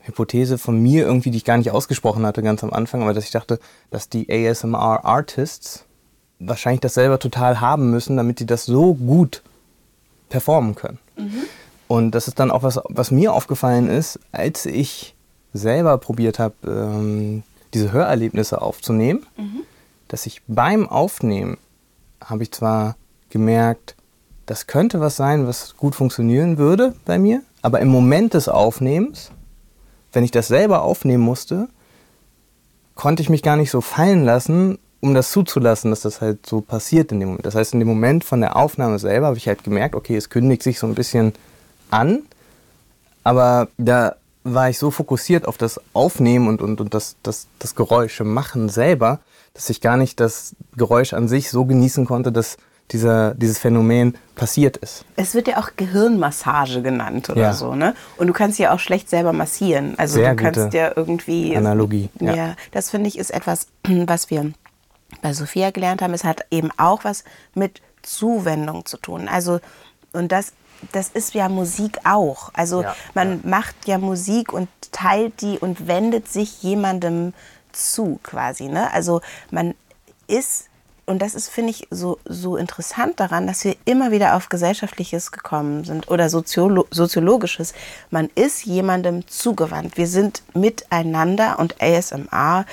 [0.00, 3.24] Hypothese von mir irgendwie, die ich gar nicht ausgesprochen hatte ganz am Anfang, aber dass
[3.24, 3.58] ich dachte,
[3.90, 5.86] dass die ASMR-Artists
[6.40, 9.40] wahrscheinlich das selber total haben müssen, damit die das so gut
[10.28, 10.98] performen können.
[11.16, 11.44] Mhm.
[11.88, 15.14] Und das ist dann auch was, was mir aufgefallen ist, als ich
[15.54, 19.24] selber probiert habe, ähm, diese Hörerlebnisse aufzunehmen.
[19.38, 19.62] Mhm
[20.12, 21.56] dass ich beim Aufnehmen
[22.22, 22.96] habe ich zwar
[23.30, 23.96] gemerkt,
[24.44, 29.30] das könnte was sein, was gut funktionieren würde bei mir, aber im Moment des Aufnehmens,
[30.12, 31.66] wenn ich das selber aufnehmen musste,
[32.94, 36.60] konnte ich mich gar nicht so fallen lassen, um das zuzulassen, dass das halt so
[36.60, 37.46] passiert in dem Moment.
[37.46, 40.28] Das heißt, in dem Moment von der Aufnahme selber habe ich halt gemerkt, okay, es
[40.28, 41.32] kündigt sich so ein bisschen
[41.90, 42.22] an,
[43.24, 47.74] aber da war ich so fokussiert auf das Aufnehmen und, und, und das, das, das
[47.74, 49.20] Geräusche machen selber,
[49.54, 52.56] dass ich gar nicht das Geräusch an sich so genießen konnte, dass
[52.90, 55.04] dieser, dieses Phänomen passiert ist.
[55.16, 57.52] Es wird ja auch Gehirnmassage genannt oder ja.
[57.54, 57.94] so, ne?
[58.18, 59.94] Und du kannst ja auch schlecht selber massieren.
[59.98, 61.56] Also Sehr du kannst ja irgendwie.
[61.56, 62.10] Analogie.
[62.20, 64.52] Ja, ja das finde ich ist etwas, was wir
[65.22, 66.12] bei Sophia gelernt haben.
[66.12, 67.24] Es hat eben auch was
[67.54, 69.28] mit Zuwendung zu tun.
[69.28, 69.60] Also,
[70.12, 70.52] und das
[70.90, 72.50] das ist ja Musik auch.
[72.54, 73.48] Also ja, man ja.
[73.48, 77.34] macht ja Musik und teilt die und wendet sich jemandem
[77.72, 78.68] zu quasi.
[78.68, 78.92] Ne?
[78.92, 79.20] Also
[79.50, 79.74] man
[80.26, 80.66] ist,
[81.06, 85.32] und das ist, finde ich, so, so interessant daran, dass wir immer wieder auf Gesellschaftliches
[85.32, 87.74] gekommen sind oder Soziolo Soziologisches.
[88.10, 89.96] Man ist jemandem zugewandt.
[89.96, 92.66] Wir sind miteinander und ASMR.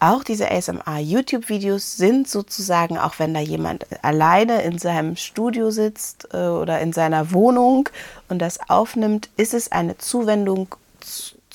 [0.00, 6.36] Auch diese ASMR-YouTube-Videos sind sozusagen, auch wenn da jemand alleine in seinem Studio sitzt äh,
[6.36, 7.88] oder in seiner Wohnung
[8.28, 10.68] und das aufnimmt, ist es eine Zuwendung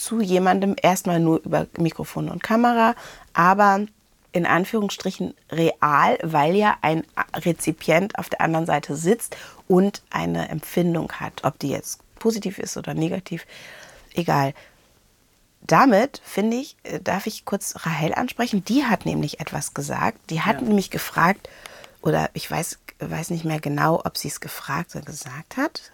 [0.04, 2.96] zu jemandem, erstmal nur über Mikrofon und Kamera,
[3.34, 3.86] aber
[4.34, 7.04] in Anführungsstrichen real, weil ja ein
[7.36, 9.38] Rezipient auf der anderen Seite sitzt
[9.68, 13.46] und eine Empfindung hat, ob die jetzt positiv ist oder negativ,
[14.14, 14.54] egal.
[15.62, 18.66] Damit finde ich, äh, darf ich kurz Rahel ansprechen.
[18.66, 20.18] Die hat nämlich etwas gesagt.
[20.30, 20.68] Die hat ja.
[20.68, 21.48] nämlich gefragt,
[22.02, 25.92] oder ich weiß, weiß nicht mehr genau, ob sie es gefragt oder gesagt hat.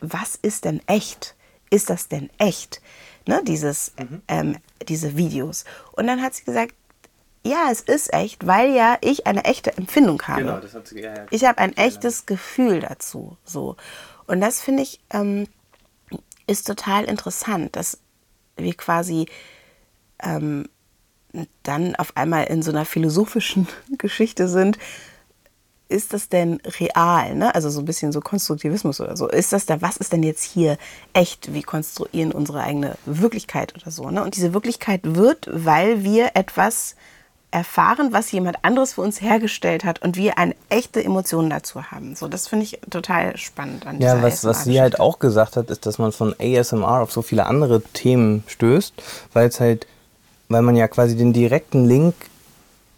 [0.00, 1.34] Was ist denn echt?
[1.68, 2.80] Ist das denn echt?
[3.26, 4.22] Ne, dieses, mhm.
[4.28, 4.56] ähm,
[4.88, 5.64] diese Videos.
[5.92, 6.74] Und dann hat sie gesagt,
[7.44, 10.42] ja, es ist echt, weil ja ich eine echte Empfindung habe.
[10.42, 11.26] Genau, das hat sie, ja, ja.
[11.30, 13.36] Ich habe ein echtes Gefühl dazu.
[13.44, 13.76] So.
[14.26, 15.46] Und das finde ich ähm,
[16.50, 17.98] ist total interessant, dass
[18.56, 19.26] wir quasi
[20.22, 20.68] ähm,
[21.62, 23.68] dann auf einmal in so einer philosophischen
[23.98, 24.78] Geschichte sind,
[25.90, 27.34] ist das denn real?
[27.34, 27.54] Ne?
[27.54, 29.28] Also so ein bisschen so Konstruktivismus oder so.
[29.28, 30.78] Ist das da, was ist denn jetzt hier
[31.12, 31.52] echt?
[31.52, 34.08] Wir konstruieren unsere eigene Wirklichkeit oder so.
[34.10, 34.22] Ne?
[34.22, 36.94] Und diese Wirklichkeit wird, weil wir etwas
[37.50, 42.14] erfahren, was jemand anderes für uns hergestellt hat und wir eine echte Emotion dazu haben.
[42.14, 45.68] So, das finde ich total spannend an Ja, was, was sie halt auch gesagt hat,
[45.70, 48.94] ist, dass man von ASMR auf so viele andere Themen stößt,
[49.32, 49.88] weil es halt,
[50.48, 52.14] weil man ja quasi den direkten Link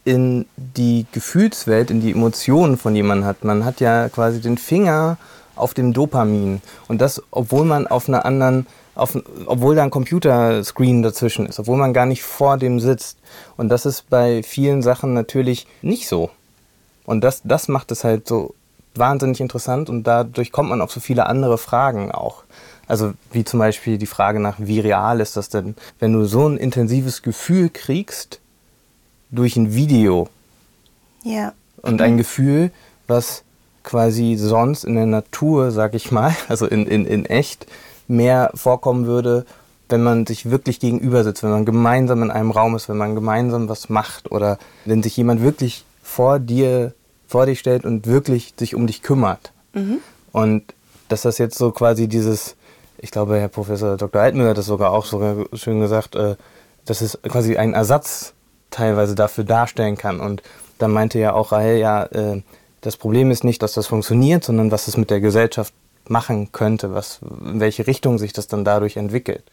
[0.05, 3.44] in die Gefühlswelt, in die Emotionen von jemandem hat.
[3.44, 5.16] Man hat ja quasi den Finger
[5.55, 6.61] auf dem Dopamin.
[6.88, 11.76] Und das, obwohl man auf einer anderen, auf, obwohl da ein Computerscreen dazwischen ist, obwohl
[11.76, 13.18] man gar nicht vor dem sitzt.
[13.57, 16.30] Und das ist bei vielen Sachen natürlich nicht so.
[17.05, 18.55] Und das, das macht es halt so
[18.94, 22.44] wahnsinnig interessant und dadurch kommt man auf so viele andere Fragen auch.
[22.86, 26.46] Also wie zum Beispiel die Frage nach, wie real ist das denn, wenn du so
[26.46, 28.41] ein intensives Gefühl kriegst
[29.33, 30.28] durch ein Video.
[31.24, 31.53] Ja.
[31.83, 32.70] Und ein Gefühl,
[33.09, 33.43] was
[33.83, 37.66] quasi sonst in der Natur, sag ich mal, also in, in, in echt,
[38.09, 39.47] mehr vorkommen würde,
[39.89, 43.14] wenn man sich wirklich gegenüber sitzt, wenn man gemeinsam in einem Raum ist, wenn man
[43.14, 46.95] gemeinsam was macht oder wenn sich jemand wirklich vor dir,
[47.26, 49.53] vor dich stellt und wirklich sich um dich kümmert.
[49.74, 49.99] Mhm.
[50.33, 50.62] Und
[51.09, 52.57] dass das jetzt so quasi dieses,
[52.99, 54.20] ich glaube, Herr Professor Dr.
[54.20, 56.37] Altmüller hat das sogar auch sogar schön gesagt, äh,
[56.85, 58.33] dass es quasi ein Ersatz
[58.72, 60.20] teilweise dafür darstellen kann.
[60.20, 60.42] Und
[60.78, 62.42] da meinte ja auch Rahel, ja, äh,
[62.80, 65.72] das Problem ist nicht, dass das funktioniert, sondern was es mit der Gesellschaft
[66.08, 69.44] machen könnte, was, in welche Richtung sich das dann dadurch entwickelt.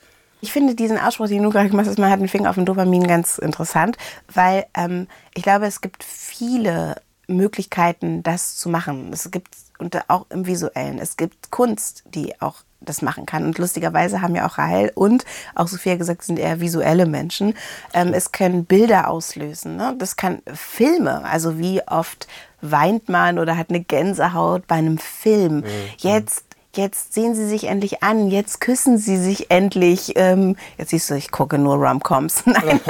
[0.42, 2.66] Ich finde diesen Ausspruch, den du gerade gemacht hast, man hat den Finger auf den
[2.66, 3.98] Dopamin, ganz interessant,
[4.34, 6.96] weil ähm, ich glaube, es gibt viele
[7.28, 9.12] Möglichkeiten, das zu machen.
[9.14, 9.50] Es gibt
[9.80, 11.00] und auch im Visuellen.
[11.00, 13.46] Es gibt Kunst, die auch das machen kann.
[13.46, 15.26] Und lustigerweise haben ja auch Rahel und
[15.56, 17.56] auch Sophia gesagt, sind eher visuelle Menschen.
[17.94, 19.76] Ähm, es können Bilder auslösen.
[19.76, 19.96] Ne?
[19.98, 21.26] Das kann Filme.
[21.26, 22.28] Also wie oft
[22.62, 25.58] weint man oder hat eine Gänsehaut bei einem Film.
[25.58, 25.66] Mhm.
[25.98, 30.14] Jetzt jetzt sehen sie sich endlich an, jetzt küssen sie sich endlich.
[30.16, 32.44] Ähm, jetzt siehst du, ich gucke nur Rom-Coms.
[32.46, 32.80] Nein.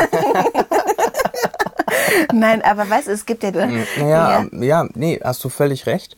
[2.34, 3.52] Nein, aber weißt du, es gibt ja...
[3.52, 4.46] Naja, ja.
[4.52, 6.16] ja, nee, hast du völlig recht.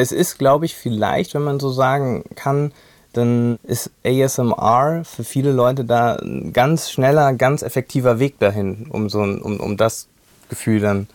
[0.00, 2.72] Es ist, glaube ich, vielleicht, wenn man so sagen kann,
[3.12, 9.10] dann ist ASMR für viele Leute da ein ganz schneller, ganz effektiver Weg dahin, um,
[9.10, 10.08] so ein, um, um das
[10.48, 11.06] Gefühl dann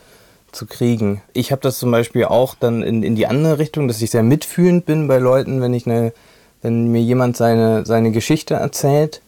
[0.51, 1.23] zu kriegen.
[1.33, 4.21] Ich habe das zum Beispiel auch dann in, in die andere Richtung, dass ich sehr
[4.21, 6.13] mitfühlend bin bei Leuten, wenn ich eine,
[6.61, 9.21] wenn mir jemand seine, seine Geschichte erzählt,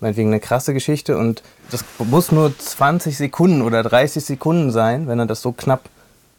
[0.00, 5.20] meinetwegen eine krasse Geschichte und das muss nur 20 Sekunden oder 30 Sekunden sein, wenn
[5.20, 5.88] er das so knapp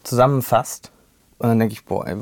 [0.04, 0.90] zusammenfasst.
[1.38, 2.16] Und dann denke ich, boah, ey,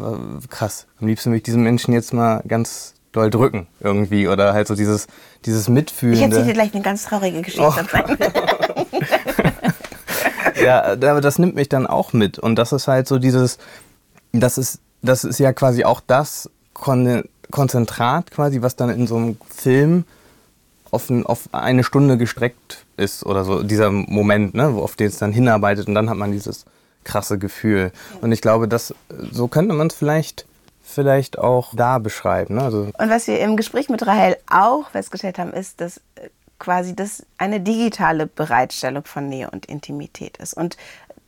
[0.51, 0.87] krass.
[1.01, 4.75] Am liebsten würde ich diesen Menschen jetzt mal ganz doll drücken irgendwie oder halt so
[4.75, 5.07] dieses,
[5.47, 6.19] dieses Mitfühlende.
[6.19, 7.67] Ich erzähle dir gleich eine ganz traurige Geschichte.
[7.67, 7.75] Oh.
[10.63, 13.57] ja, aber das nimmt mich dann auch mit und das ist halt so dieses,
[14.33, 19.39] das ist, das ist ja quasi auch das Konzentrat quasi, was dann in so einem
[19.49, 20.05] Film
[20.91, 25.17] auf, ein, auf eine Stunde gestreckt ist oder so, dieser Moment, ne, auf den es
[25.19, 26.67] dann hinarbeitet und dann hat man dieses
[27.07, 27.93] krasse Gefühl.
[28.21, 28.95] Und ich glaube, das,
[29.31, 30.47] so könnte man es vielleicht
[30.87, 32.55] vielleicht auch da beschreiben.
[32.55, 32.63] Ne?
[32.63, 36.29] Also und was wir im Gespräch mit Rahel auch festgestellt haben, ist, dass äh,
[36.59, 40.55] quasi das eine digitale Bereitstellung von Nähe und Intimität ist.
[40.55, 40.77] Und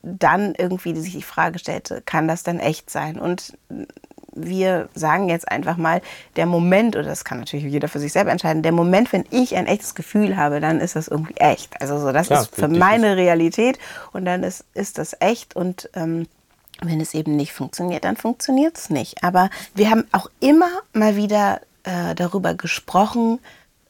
[0.03, 3.19] dann irgendwie sich die Frage stellte, kann das dann echt sein?
[3.19, 3.59] Und
[4.47, 6.01] wir sagen jetzt einfach mal,
[6.37, 9.57] der Moment, oder das kann natürlich jeder für sich selber entscheiden, der Moment, wenn ich
[9.57, 11.81] ein echtes Gefühl habe, dann ist das irgendwie echt.
[11.81, 13.79] Also so, das ja, ist für meine Realität
[14.13, 16.27] und dann ist, ist das echt und ähm,
[16.81, 19.25] wenn es eben nicht funktioniert, dann funktioniert es nicht.
[19.25, 23.41] Aber wir haben auch immer mal wieder äh, darüber gesprochen,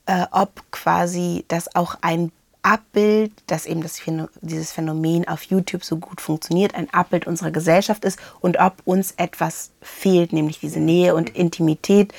[0.06, 2.32] äh, ob quasi das auch ein
[2.68, 7.50] Abbild, dass eben das Phänomen, dieses Phänomen auf YouTube so gut funktioniert, ein Abbild unserer
[7.50, 12.12] Gesellschaft ist und ob uns etwas fehlt, nämlich diese Nähe und Intimität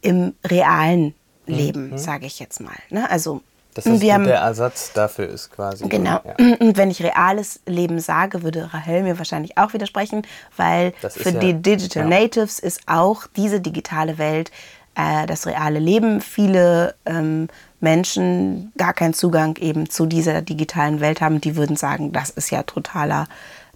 [0.00, 1.14] im realen
[1.46, 1.98] Leben, mhm.
[1.98, 2.74] sage ich jetzt mal.
[2.90, 3.08] Ne?
[3.08, 3.42] Also
[3.74, 5.88] das wir haben, der Ersatz dafür ist quasi.
[5.88, 6.20] Genau.
[6.24, 6.34] Ja.
[6.58, 10.26] Und wenn ich reales Leben sage, würde Rahel mir wahrscheinlich auch widersprechen,
[10.56, 12.20] weil für ja, die Digital ja.
[12.20, 14.50] Natives ist auch diese digitale Welt
[14.94, 16.20] äh, das reale Leben.
[16.20, 17.48] Viele ähm,
[17.80, 22.50] Menschen gar keinen Zugang eben zu dieser digitalen Welt haben, die würden sagen, das ist
[22.50, 23.26] ja totaler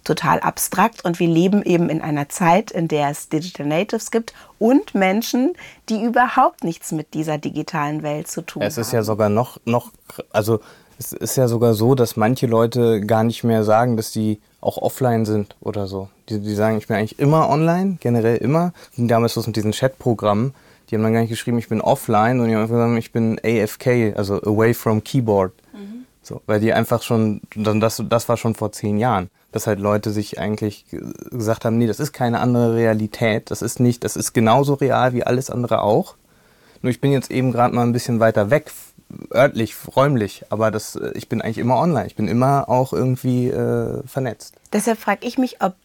[0.03, 4.33] total abstrakt und wir leben eben in einer Zeit, in der es Digital Natives gibt
[4.57, 5.53] und Menschen,
[5.89, 8.67] die überhaupt nichts mit dieser digitalen Welt zu tun haben.
[8.67, 8.95] Es ist haben.
[8.95, 9.91] ja sogar noch, noch,
[10.31, 10.61] also
[10.97, 14.77] es ist ja sogar so, dass manche Leute gar nicht mehr sagen, dass sie auch
[14.77, 16.09] offline sind oder so.
[16.29, 18.73] Die, die sagen, ich bin eigentlich immer online, generell immer.
[18.97, 20.53] Und damals was mit diesen Chatprogrammen,
[20.89, 23.11] die haben dann gar nicht geschrieben, ich bin offline und die haben einfach gesagt, ich
[23.11, 25.53] bin AFK, also away from keyboard.
[25.73, 26.05] Mhm.
[26.21, 29.79] So, weil die einfach schon, dann das, das war schon vor zehn Jahren dass halt
[29.79, 30.85] Leute sich eigentlich
[31.31, 35.13] gesagt haben, nee, das ist keine andere Realität, das ist nicht, das ist genauso real
[35.13, 36.15] wie alles andere auch.
[36.81, 38.71] Nur ich bin jetzt eben gerade mal ein bisschen weiter weg
[39.33, 42.07] örtlich, räumlich, aber das, äh, ich bin eigentlich immer online.
[42.07, 44.55] Ich bin immer auch irgendwie äh, vernetzt.
[44.73, 45.75] Deshalb frage ich mich, ob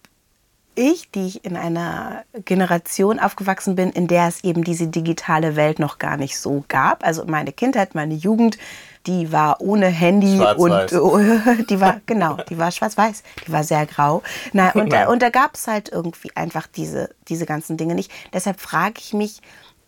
[0.74, 5.78] ich, die ich in einer Generation aufgewachsen bin, in der es eben diese digitale Welt
[5.78, 7.04] noch gar nicht so gab.
[7.04, 8.58] Also meine Kindheit, meine Jugend,
[9.06, 10.90] die war ohne Handy und
[11.70, 14.22] die war genau, die war schwarz-weiß, die war sehr grau.
[14.52, 18.10] Na, und, da, und da gab es halt irgendwie einfach diese, diese ganzen Dinge nicht.
[18.32, 19.40] Deshalb frage ich mich,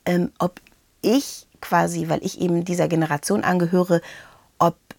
[0.05, 0.61] ähm, ob
[1.01, 4.01] ich quasi, weil ich eben dieser Generation angehöre,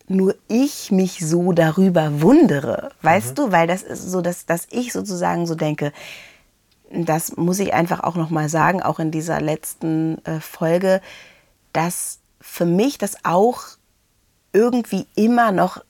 [0.08, 2.92] nur ich mich so darüber wundere.
[3.02, 3.36] Weißt mhm.
[3.36, 3.52] du?
[3.52, 5.92] Weil das ist so, dass, dass ich sozusagen so denke,
[6.92, 11.02] das muss ich einfach auch nochmal sagen, auch in dieser letzten äh, Folge,
[11.74, 13.64] dass für mich das auch
[14.54, 15.84] irgendwie immer noch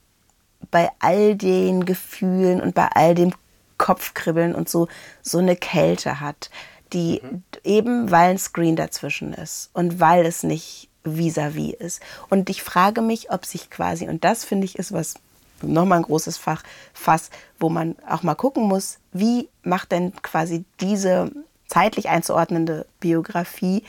[0.72, 3.34] bei all den Gefühlen und bei all dem
[3.78, 4.88] Kopfkribbeln und so
[5.22, 6.50] so eine Kälte hat,
[6.94, 7.44] die mhm.
[7.64, 12.02] eben weil ein Screen dazwischen ist und weil es nicht vis-à-vis -vis ist.
[12.30, 15.16] Und ich frage mich, ob sich quasi, und das finde ich ist was
[15.62, 17.30] nochmal ein großes Fach, Fass,
[17.60, 21.32] wo man auch mal gucken muss, wie macht denn quasi diese
[21.68, 23.84] zeitlich einzuordnende Biografie,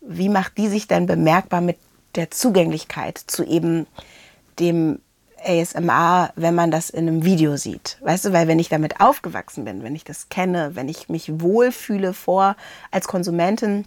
[0.00, 1.78] wie macht die sich denn bemerkbar mit
[2.14, 3.86] der Zugänglichkeit zu eben
[4.58, 5.00] dem
[5.44, 7.98] ASMR, wenn man das in einem Video sieht.
[8.00, 11.40] Weißt du, weil wenn ich damit aufgewachsen bin, wenn ich das kenne, wenn ich mich
[11.40, 12.56] wohlfühle vor
[12.90, 13.84] als Konsumentin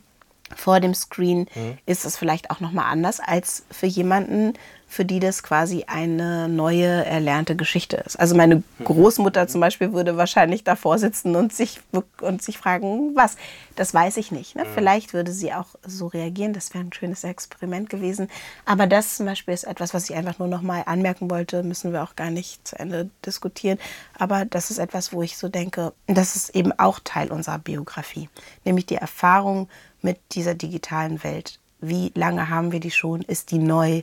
[0.56, 1.78] vor dem Screen, mhm.
[1.86, 4.54] ist es vielleicht auch noch mal anders als für jemanden,
[4.92, 8.20] für die das quasi eine neue erlernte Geschichte ist.
[8.20, 8.64] Also meine hm.
[8.84, 11.80] Großmutter zum Beispiel würde wahrscheinlich davor sitzen und sich,
[12.20, 13.38] und sich fragen, was?
[13.78, 14.58] Das weiß ich nicht.
[14.58, 14.64] Ne?
[14.64, 14.70] Hm.
[14.74, 16.52] Vielleicht würde sie auch so reagieren.
[16.52, 18.28] Das wäre ein schönes Experiment gewesen.
[18.66, 21.64] Aber das zum Beispiel ist etwas, was ich einfach nur noch mal anmerken wollte.
[21.64, 23.80] Müssen wir auch gar nicht zu Ende diskutieren.
[24.20, 28.28] Aber das ist etwas, wo ich so denke, das ist eben auch Teil unserer Biografie.
[28.66, 29.70] Nämlich die Erfahrung
[30.02, 31.60] mit dieser digitalen Welt.
[31.80, 33.22] Wie lange haben wir die schon?
[33.22, 34.02] Ist die neu?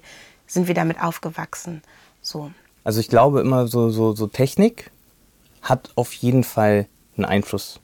[0.49, 1.83] sind wir damit aufgewachsen.
[2.23, 2.51] So.
[2.83, 4.91] Also ich glaube immer so, so, so Technik
[5.63, 6.87] hat auf jeden Fall
[7.17, 7.81] einen Einfluss.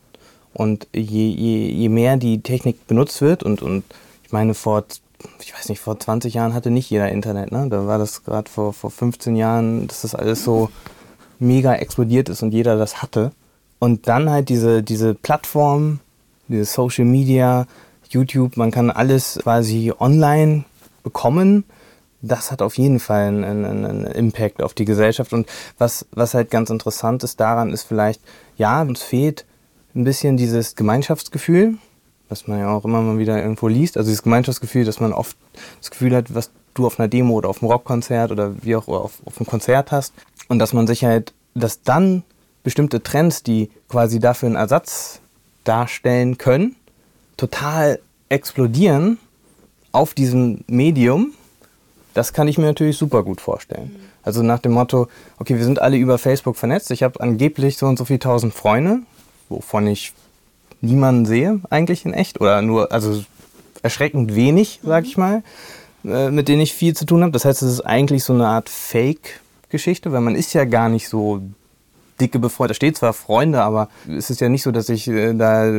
[0.52, 3.84] Und je, je, je mehr die Technik benutzt wird und, und
[4.24, 4.84] ich meine vor,
[5.40, 7.68] ich weiß nicht, vor 20 Jahren hatte nicht jeder Internet, ne?
[7.68, 10.70] Da war das gerade vor, vor 15 Jahren, dass das alles so
[11.38, 13.32] mega explodiert ist und jeder das hatte.
[13.80, 15.98] Und dann halt diese, diese Plattform,
[16.46, 17.66] diese Social Media,
[18.08, 20.64] YouTube, man kann alles quasi online
[21.02, 21.64] bekommen
[22.26, 25.32] das hat auf jeden Fall einen, einen, einen, Impact auf die Gesellschaft.
[25.32, 25.46] Und
[25.78, 28.20] was, was halt ganz interessant ist daran, ist vielleicht,
[28.56, 29.44] ja, uns fehlt
[29.94, 31.74] ein bisschen dieses Gemeinschaftsgefühl,
[32.28, 33.96] was man ja auch immer mal wieder irgendwo liest.
[33.96, 35.36] Also dieses Gemeinschaftsgefühl, dass man oft
[35.80, 38.88] das Gefühl hat, was du auf einer Demo oder auf einem Rockkonzert oder wie auch
[38.88, 40.14] auf, auf einem Konzert hast.
[40.48, 42.24] Und dass man sich halt, dass dann
[42.62, 45.20] bestimmte Trends, die quasi dafür einen Ersatz
[45.64, 46.76] darstellen können,
[47.36, 49.18] total explodieren
[49.92, 51.32] auf diesem Medium
[52.14, 53.90] das kann ich mir natürlich super gut vorstellen.
[53.92, 54.08] Mhm.
[54.22, 55.08] Also nach dem Motto,
[55.38, 56.90] okay, wir sind alle über Facebook vernetzt.
[56.92, 59.00] Ich habe angeblich so und so viele tausend Freunde,
[59.48, 60.12] wovon ich
[60.80, 63.22] niemanden sehe eigentlich in echt oder nur, also
[63.82, 65.08] erschreckend wenig, sag mhm.
[65.08, 65.42] ich mal,
[66.04, 67.32] äh, mit denen ich viel zu tun habe.
[67.32, 71.08] Das heißt, es ist eigentlich so eine Art Fake-Geschichte, weil man ist ja gar nicht
[71.08, 71.42] so
[72.20, 72.70] dicke befreundet.
[72.70, 75.70] Da steht zwar Freunde, aber es ist ja nicht so, dass ich äh, da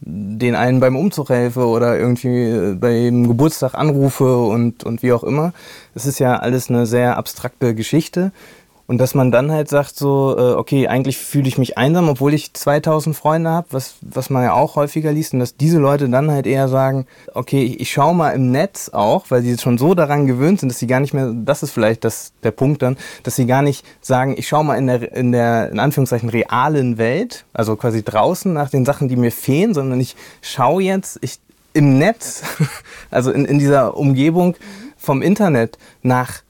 [0.00, 5.24] den einen beim Umzug helfe oder irgendwie äh, beim Geburtstag anrufe und, und wie auch
[5.24, 5.52] immer.
[5.94, 8.32] Es ist ja alles eine sehr abstrakte Geschichte.
[8.86, 12.34] Und dass man dann halt sagt so, äh, okay, eigentlich fühle ich mich einsam, obwohl
[12.34, 15.32] ich 2000 Freunde habe, was, was man ja auch häufiger liest.
[15.32, 19.30] Und dass diese Leute dann halt eher sagen, okay, ich schaue mal im Netz auch,
[19.30, 22.04] weil sie schon so daran gewöhnt sind, dass sie gar nicht mehr, das ist vielleicht
[22.04, 25.32] das, der Punkt dann, dass sie gar nicht sagen, ich schaue mal in der, in
[25.32, 29.98] der, in Anführungszeichen, realen Welt, also quasi draußen nach den Sachen, die mir fehlen, sondern
[29.98, 31.38] ich schaue jetzt, ich,
[31.72, 32.42] im Netz,
[33.10, 34.56] also in, in dieser Umgebung
[34.96, 36.43] vom Internet nach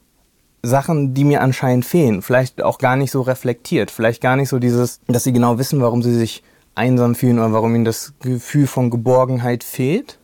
[0.65, 2.23] Sachen, die mir anscheinend fehlen.
[2.23, 3.91] Vielleicht auch gar nicht so reflektiert.
[3.91, 6.43] Vielleicht gar nicht so dieses, dass sie genau wissen, warum sie sich
[6.75, 10.19] einsam fühlen oder warum ihnen das Gefühl von Geborgenheit fehlt.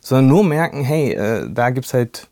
[0.00, 2.28] Sondern nur merken, hey, äh, da gibt's halt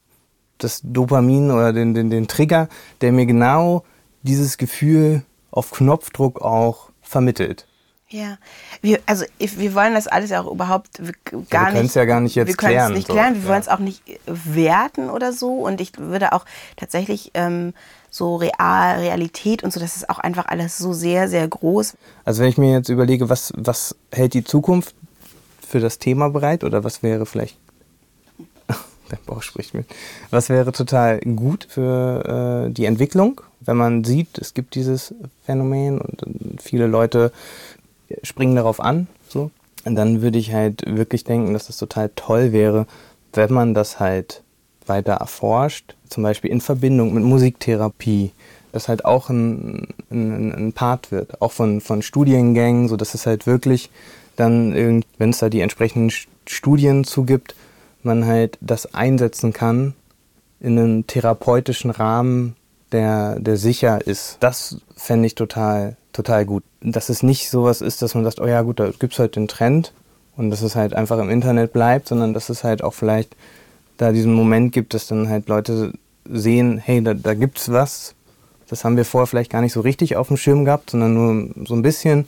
[0.59, 2.69] das Dopamin oder den, den, den Trigger,
[3.01, 3.85] der mir genau
[4.23, 7.67] dieses Gefühl auf Knopfdruck auch vermittelt.
[8.09, 8.39] Ja,
[8.83, 11.51] wir, also wir wollen das alles auch überhaupt gar ja, wir nicht.
[11.51, 12.73] Wir können es ja gar nicht jetzt wir klären.
[12.73, 13.49] Wir können es nicht klären, wir ja.
[13.49, 15.55] wollen es auch nicht werten oder so.
[15.55, 16.45] Und ich würde auch
[16.77, 17.75] tatsächlich ähm,
[18.09, 21.97] so Real, Realität und so, das ist auch einfach alles so sehr, sehr groß.
[22.25, 24.95] Also wenn ich mir jetzt überlege, was, was hält die Zukunft
[25.67, 27.59] für das Thema bereit oder was wäre vielleicht
[29.11, 29.87] der Bauch spricht mit.
[30.31, 36.01] Was wäre total gut für äh, die Entwicklung, wenn man sieht, es gibt dieses Phänomen
[36.01, 37.33] und viele Leute
[38.23, 39.07] springen darauf an.
[39.29, 39.51] So.
[39.85, 42.87] Dann würde ich halt wirklich denken, dass das total toll wäre,
[43.33, 44.43] wenn man das halt
[44.87, 48.33] weiter erforscht, zum Beispiel in Verbindung mit Musiktherapie,
[48.73, 53.47] das halt auch ein, ein, ein Part wird, auch von, von Studiengängen, sodass es halt
[53.47, 53.91] wirklich
[54.37, 56.13] dann, wenn es da die entsprechenden
[56.47, 57.55] Studien zugibt,
[58.03, 59.95] man halt das einsetzen kann
[60.61, 62.57] in einem therapeutischen Rahmen,
[62.93, 64.39] der, der sicher ist.
[64.41, 66.65] Das fände ich total, total gut.
[66.81, 69.37] Dass es nicht sowas ist, dass man sagt, oh ja gut, da gibt es halt
[69.37, 69.93] den Trend
[70.37, 73.37] und dass es halt einfach im Internet bleibt, sondern dass es halt auch vielleicht
[73.97, 75.93] da diesen Moment gibt, dass dann halt Leute
[76.29, 78.15] sehen, hey, da, da es was.
[78.69, 81.67] Das haben wir vorher vielleicht gar nicht so richtig auf dem Schirm gehabt, sondern nur
[81.67, 82.27] so ein bisschen.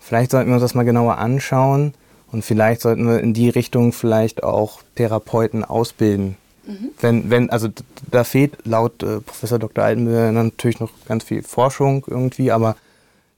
[0.00, 1.94] Vielleicht sollten wir uns das mal genauer anschauen
[2.32, 6.36] und vielleicht sollten wir in die Richtung vielleicht auch Therapeuten ausbilden.
[6.66, 6.90] Mhm.
[7.00, 7.68] Wenn, wenn, also
[8.10, 9.84] da fehlt laut äh, Professor Dr.
[9.84, 12.76] Altenmüller natürlich noch ganz viel Forschung irgendwie, aber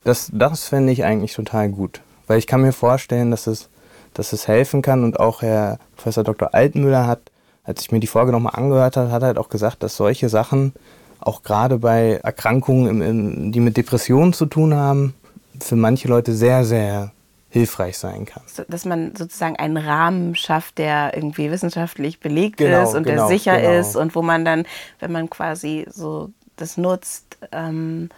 [0.07, 2.00] das, das fände ich eigentlich total gut.
[2.26, 3.68] Weil ich kann mir vorstellen, dass es,
[4.14, 6.54] dass es helfen kann und auch Herr Professor Dr.
[6.54, 7.30] Altenmüller hat
[7.66, 10.28] als ich mir die Folge nochmal angehört habe, hat er halt auch gesagt, dass solche
[10.28, 10.72] Sachen
[11.18, 15.14] auch gerade bei Erkrankungen, die mit Depressionen zu tun haben,
[15.61, 17.11] für manche Leute sehr, sehr
[17.48, 18.42] hilfreich sein kann.
[18.68, 23.38] Dass man sozusagen einen Rahmen schafft, der irgendwie wissenschaftlich belegt genau, ist und genau, der
[23.38, 23.80] sicher genau.
[23.80, 24.66] ist und wo man dann,
[25.00, 28.11] wenn man quasi so das nutzt, ähm,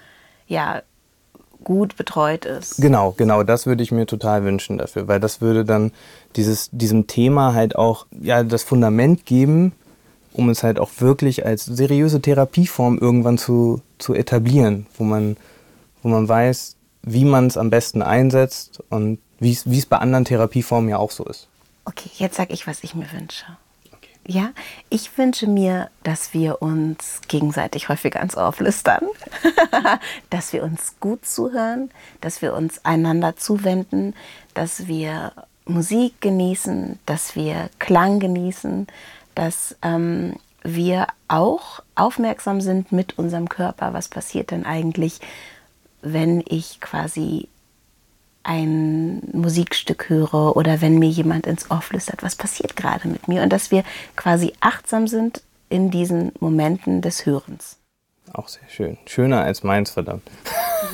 [0.46, 0.82] ja,
[1.64, 2.76] gut betreut ist.
[2.80, 5.92] Genau, genau, das würde ich mir total wünschen dafür, weil das würde dann
[6.36, 9.72] dieses, diesem Thema halt auch ja, das Fundament geben,
[10.32, 15.36] um es halt auch wirklich als seriöse Therapieform irgendwann zu, zu etablieren, wo man,
[16.02, 20.90] wo man weiß, wie man es am besten einsetzt und wie es bei anderen Therapieformen
[20.90, 21.48] ja auch so ist.
[21.84, 23.46] Okay, jetzt sage ich, was ich mir wünsche.
[24.30, 24.50] Ja,
[24.90, 29.06] ich wünsche mir, dass wir uns gegenseitig häufiger ans Ohr flüstern,
[30.30, 34.14] dass wir uns gut zuhören, dass wir uns einander zuwenden,
[34.52, 35.32] dass wir
[35.64, 38.86] Musik genießen, dass wir Klang genießen,
[39.34, 43.94] dass ähm, wir auch aufmerksam sind mit unserem Körper.
[43.94, 45.20] Was passiert denn eigentlich,
[46.02, 47.48] wenn ich quasi
[48.48, 53.42] ein Musikstück höre oder wenn mir jemand ins Ohr flüstert, was passiert gerade mit mir
[53.42, 53.84] und dass wir
[54.16, 57.76] quasi achtsam sind in diesen Momenten des Hörens.
[58.32, 58.96] Auch sehr schön.
[59.04, 60.22] Schöner als meins, verdammt.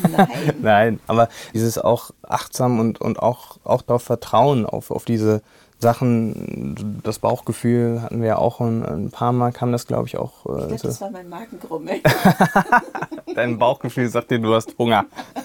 [0.02, 0.28] Nein.
[0.62, 5.40] Nein, aber dieses auch achtsam und, und auch, auch darauf vertrauen, auf, auf diese
[5.84, 10.16] Sachen, das Bauchgefühl hatten wir ja auch ein, ein paar Mal, kam das glaube ich
[10.16, 10.46] auch.
[10.46, 12.00] Äh, ich glaub, das war mein Magengrummeln.
[13.34, 15.04] Dein Bauchgefühl sagt dir, du hast Hunger.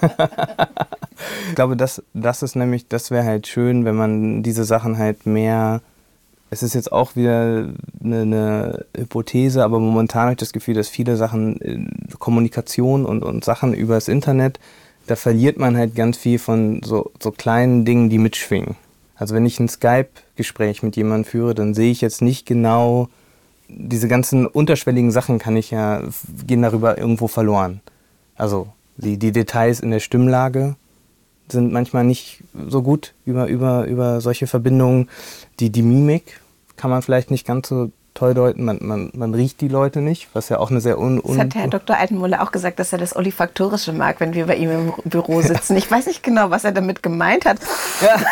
[1.48, 5.26] ich glaube, das, das ist nämlich, das wäre halt schön, wenn man diese Sachen halt
[5.26, 5.82] mehr.
[6.48, 7.68] Es ist jetzt auch wieder
[8.02, 13.22] eine, eine Hypothese, aber momentan habe ich das Gefühl, dass viele Sachen, äh, Kommunikation und,
[13.22, 14.58] und Sachen über das Internet,
[15.06, 18.76] da verliert man halt ganz viel von so, so kleinen Dingen, die mitschwingen.
[19.20, 23.10] Also wenn ich ein Skype-Gespräch mit jemandem führe, dann sehe ich jetzt nicht genau,
[23.68, 26.02] diese ganzen unterschwelligen Sachen kann ich ja,
[26.46, 27.82] gehen darüber irgendwo verloren.
[28.34, 30.74] Also die, die Details in der Stimmlage
[31.48, 35.10] sind manchmal nicht so gut über, über, über solche Verbindungen.
[35.60, 36.40] Die, die Mimik
[36.76, 38.64] kann man vielleicht nicht ganz so toll deuten.
[38.64, 41.20] Man, man, man riecht die Leute nicht, was ja auch eine sehr un...
[41.20, 41.96] un das hat Herr Dr.
[41.96, 45.76] Altenmuller auch gesagt, dass er das Olfaktorische mag, wenn wir bei ihm im Büro sitzen.
[45.76, 47.58] Ich weiß nicht genau, was er damit gemeint hat.
[48.00, 48.16] Ja.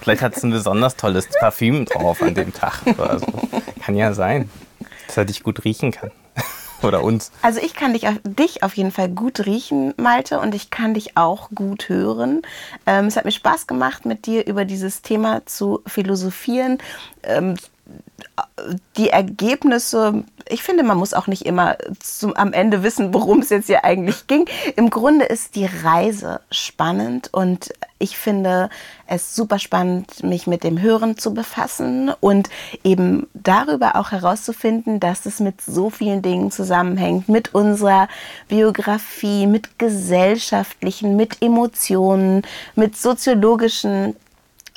[0.00, 2.80] Vielleicht hat es ein besonders tolles Parfüm drauf an dem Tag.
[2.98, 3.26] Also,
[3.84, 4.50] kann ja sein,
[5.06, 6.10] dass er dich gut riechen kann.
[6.82, 7.30] Oder uns.
[7.42, 11.16] Also ich kann dich, dich auf jeden Fall gut riechen, Malte, und ich kann dich
[11.16, 12.42] auch gut hören.
[12.86, 16.78] Ähm, es hat mir Spaß gemacht, mit dir über dieses Thema zu philosophieren.
[17.22, 17.56] Ähm,
[18.96, 23.50] die Ergebnisse, ich finde, man muss auch nicht immer zum, am Ende wissen, worum es
[23.50, 24.46] jetzt hier eigentlich ging.
[24.76, 28.68] Im Grunde ist die Reise spannend und ich finde
[29.06, 32.48] es super spannend, mich mit dem Hören zu befassen und
[32.84, 38.08] eben darüber auch herauszufinden, dass es mit so vielen Dingen zusammenhängt, mit unserer
[38.48, 42.42] Biografie, mit gesellschaftlichen, mit Emotionen,
[42.74, 44.16] mit soziologischen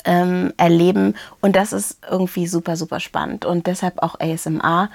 [0.04, 1.16] ähm, erleben.
[1.41, 3.45] Und das ist irgendwie super, super spannend.
[3.45, 4.89] Und deshalb auch ASMR.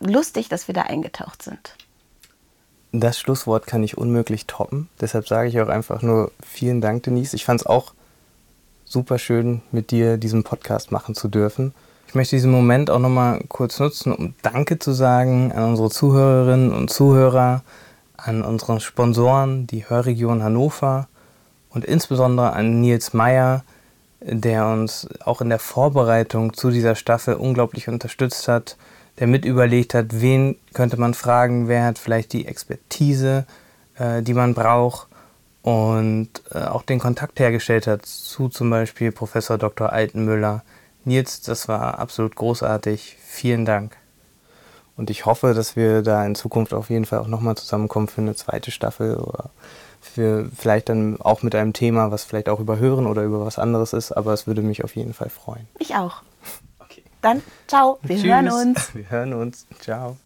[0.00, 1.76] Lustig, dass wir da eingetaucht sind.
[2.92, 4.88] Das Schlusswort kann ich unmöglich toppen.
[5.00, 7.34] Deshalb sage ich auch einfach nur vielen Dank, Denise.
[7.34, 7.92] Ich fand es auch
[8.84, 11.74] super schön, mit dir diesen Podcast machen zu dürfen.
[12.06, 16.72] Ich möchte diesen Moment auch nochmal kurz nutzen, um Danke zu sagen an unsere Zuhörerinnen
[16.72, 17.62] und Zuhörer,
[18.16, 21.08] an unsere Sponsoren, die Hörregion Hannover
[21.70, 23.64] und insbesondere an Nils Meyer,
[24.26, 28.76] der uns auch in der Vorbereitung zu dieser Staffel unglaublich unterstützt hat,
[29.18, 33.46] der mit überlegt hat, wen könnte man fragen, wer hat vielleicht die Expertise,
[33.96, 35.08] äh, die man braucht.
[35.62, 39.92] und äh, auch den Kontakt hergestellt hat zu zum Beispiel Professor Dr.
[39.92, 40.62] Altenmüller.
[41.04, 43.16] Nils, das war absolut großartig.
[43.24, 43.96] Vielen Dank.
[44.96, 48.20] Und ich hoffe, dass wir da in Zukunft auf jeden Fall auch nochmal zusammenkommen für
[48.20, 49.50] eine zweite Staffel oder
[50.04, 53.58] für vielleicht dann auch mit einem Thema, was vielleicht auch über Hören oder über was
[53.58, 54.12] anderes ist.
[54.12, 55.66] Aber es würde mich auf jeden Fall freuen.
[55.78, 56.22] Ich auch.
[56.78, 57.02] Okay.
[57.22, 58.26] Dann ciao, wir Tschüss.
[58.26, 58.94] hören uns.
[58.94, 59.66] Wir hören uns.
[59.80, 60.16] Ciao.